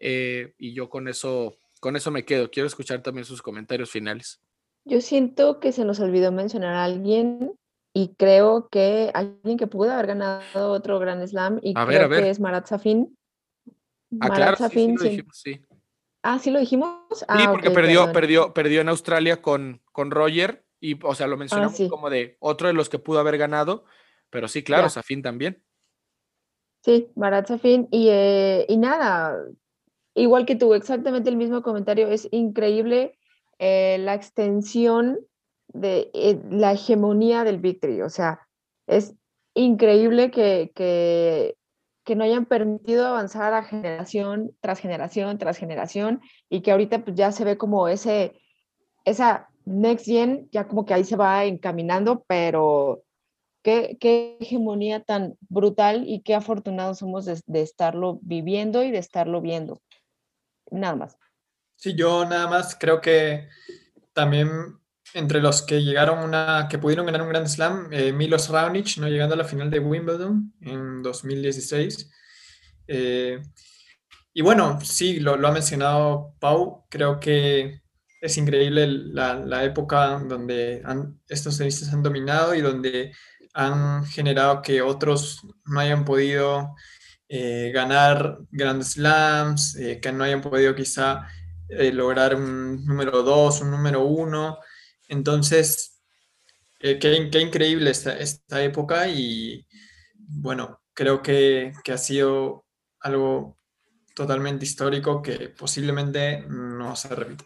[0.00, 2.50] eh, y yo con eso, con eso me quedo.
[2.50, 4.40] Quiero escuchar también sus comentarios finales.
[4.84, 7.52] Yo siento que se nos olvidó mencionar a alguien
[7.94, 12.22] y creo que alguien que pudo haber ganado otro Grand Slam y a creo ver,
[12.22, 13.16] que es Marat Safin.
[13.66, 15.60] Ah, Marat claro, Safin, sí, sí, lo dijimos, sí.
[16.22, 16.98] Ah, sí lo dijimos.
[17.12, 18.12] Sí, ah, porque okay, perdió, perdón.
[18.14, 21.88] perdió, perdió en Australia con, con Roger y, o sea, lo Ah, mencionamos sí.
[21.88, 23.84] como de otro de los que pudo haber ganado,
[24.30, 24.88] pero sí, claro.
[24.88, 25.62] Safin también.
[26.84, 27.88] Sí, Marat Safin.
[27.90, 29.36] Y, eh, y nada,
[30.14, 32.08] igual que tú, exactamente el mismo comentario.
[32.08, 33.18] Es increíble
[33.58, 35.18] eh, la extensión
[35.68, 38.02] de eh, la hegemonía del Victory.
[38.02, 38.40] O sea,
[38.86, 39.14] es
[39.54, 41.56] increíble que, que,
[42.04, 47.16] que no hayan permitido avanzar a generación tras generación tras generación y que ahorita pues
[47.16, 48.32] ya se ve como ese,
[49.04, 53.02] esa next gen, ya como que ahí se va encaminando, pero
[53.62, 58.98] qué, qué hegemonía tan brutal y qué afortunados somos de, de estarlo viviendo y de
[58.98, 59.80] estarlo viendo.
[60.70, 61.16] Nada más.
[61.76, 63.48] Sí, yo nada más creo que
[64.12, 64.80] también
[65.14, 69.08] entre los que llegaron una, que pudieron ganar un Grand Slam, eh, Milos Raonic, ¿no?
[69.08, 72.10] llegando a la final de Wimbledon en 2016.
[72.86, 73.40] Eh,
[74.32, 77.80] y bueno, sí, lo, ha mencionado Pau, creo que
[78.20, 80.82] es increíble la, la época donde
[81.28, 83.12] estos tenistas han dominado y donde
[83.54, 86.74] han generado que otros no hayan podido
[87.32, 91.28] eh, ganar Grand Slams, que no hayan podido quizá
[91.72, 94.58] eh, lograr un número 2, un número 1.
[95.08, 96.02] Entonces,
[96.80, 99.64] eh, qué, qué, increíble esta, esta, época y
[100.14, 102.64] bueno, creo que, que, ha sido
[102.98, 103.56] algo
[104.16, 107.44] totalmente histórico que posiblemente no se repita.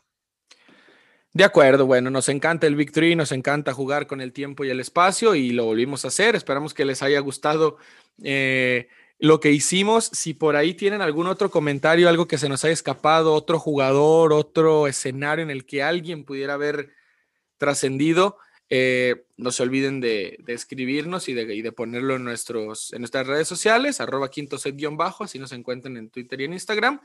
[1.35, 4.80] De acuerdo, bueno, nos encanta el Victory, nos encanta jugar con el tiempo y el
[4.80, 6.35] espacio y lo volvimos a hacer.
[6.35, 7.76] Esperamos que les haya gustado
[8.22, 8.89] eh,
[9.25, 10.11] lo que hicimos.
[10.12, 14.35] Si por ahí tienen algún otro comentario, algo que se nos haya escapado, otro jugador,
[14.35, 16.91] otro escenario en el que alguien pudiera haber
[17.57, 18.37] trascendido,
[18.68, 23.99] eh, no se olviden de, escribirnos y de, ponerlo en, nuestros, en nuestras redes sociales,
[23.99, 27.01] arroba quinto set guion bajo, así nos encuentran en Twitter y en Instagram.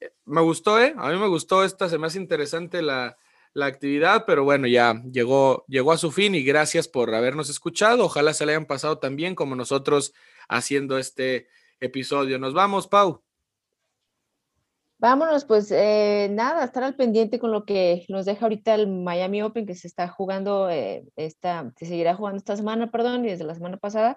[0.00, 0.94] Eh, me gustó, ¿eh?
[0.96, 3.18] A mí me gustó esta, se me hace interesante la,
[3.52, 8.06] la actividad, pero bueno, ya llegó, llegó a su fin y gracias por habernos escuchado.
[8.06, 10.14] Ojalá se le hayan pasado tan bien como nosotros
[10.48, 11.48] haciendo este
[11.80, 12.38] episodio.
[12.38, 13.22] Nos vamos, Pau.
[14.98, 19.42] Vámonos, pues eh, nada, estar al pendiente con lo que nos deja ahorita el Miami
[19.42, 23.44] Open, que se está jugando, eh, esta, se seguirá jugando esta semana, perdón, y desde
[23.44, 24.16] la semana pasada.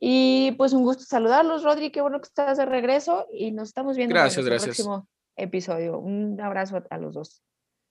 [0.00, 3.96] Y pues un gusto saludarlos, Rodri, qué bueno que estás de regreso y nos estamos
[3.96, 5.98] viendo gracias, en el próximo episodio.
[5.98, 7.42] Un abrazo a, a los dos.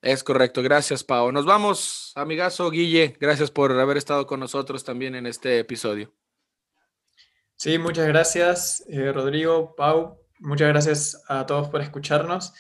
[0.02, 1.32] Es correcto, gracias, Pau.
[1.32, 6.12] Nos vamos, amigazo Guille, gracias por haber estado con nosotros también en este episodio.
[7.56, 10.20] Sí, muchas gracias, eh, Rodrigo, Pau.
[10.40, 12.54] Muchas gracias a todos por escucharnos.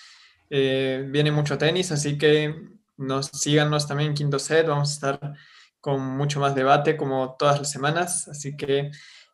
[0.49, 2.55] Eh, viene mucho tenis, así que
[2.97, 4.67] nos síganos también en Quinto Set.
[4.67, 5.33] Vamos a estar
[5.81, 8.91] con mucho más debate como todas las semanas, así que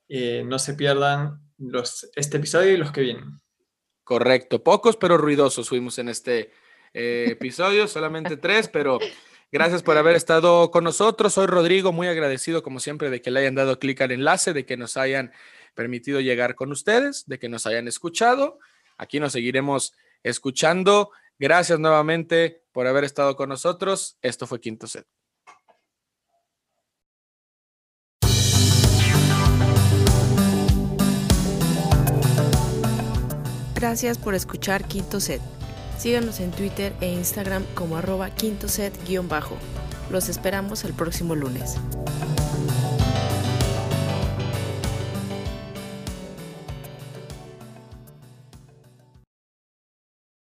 [0.08, 3.40] eh, no se pierdan los, este episodio y los que vienen.
[4.04, 6.52] Correcto, pocos pero ruidosos fuimos en este
[6.92, 8.98] episodio, solamente tres, pero
[9.52, 11.34] Gracias por haber estado con nosotros.
[11.34, 14.64] Soy Rodrigo, muy agradecido como siempre de que le hayan dado clic al enlace, de
[14.64, 15.32] que nos hayan
[15.74, 18.60] permitido llegar con ustedes, de que nos hayan escuchado.
[18.98, 21.10] Aquí nos seguiremos escuchando.
[21.40, 24.20] Gracias nuevamente por haber estado con nosotros.
[24.22, 25.08] Esto fue Quinto Set.
[33.74, 35.42] Gracias por escuchar Quinto Set.
[36.00, 39.58] Síganos en Twitter e Instagram como arroba quinto set-bajo.
[40.10, 41.76] Los esperamos el próximo lunes.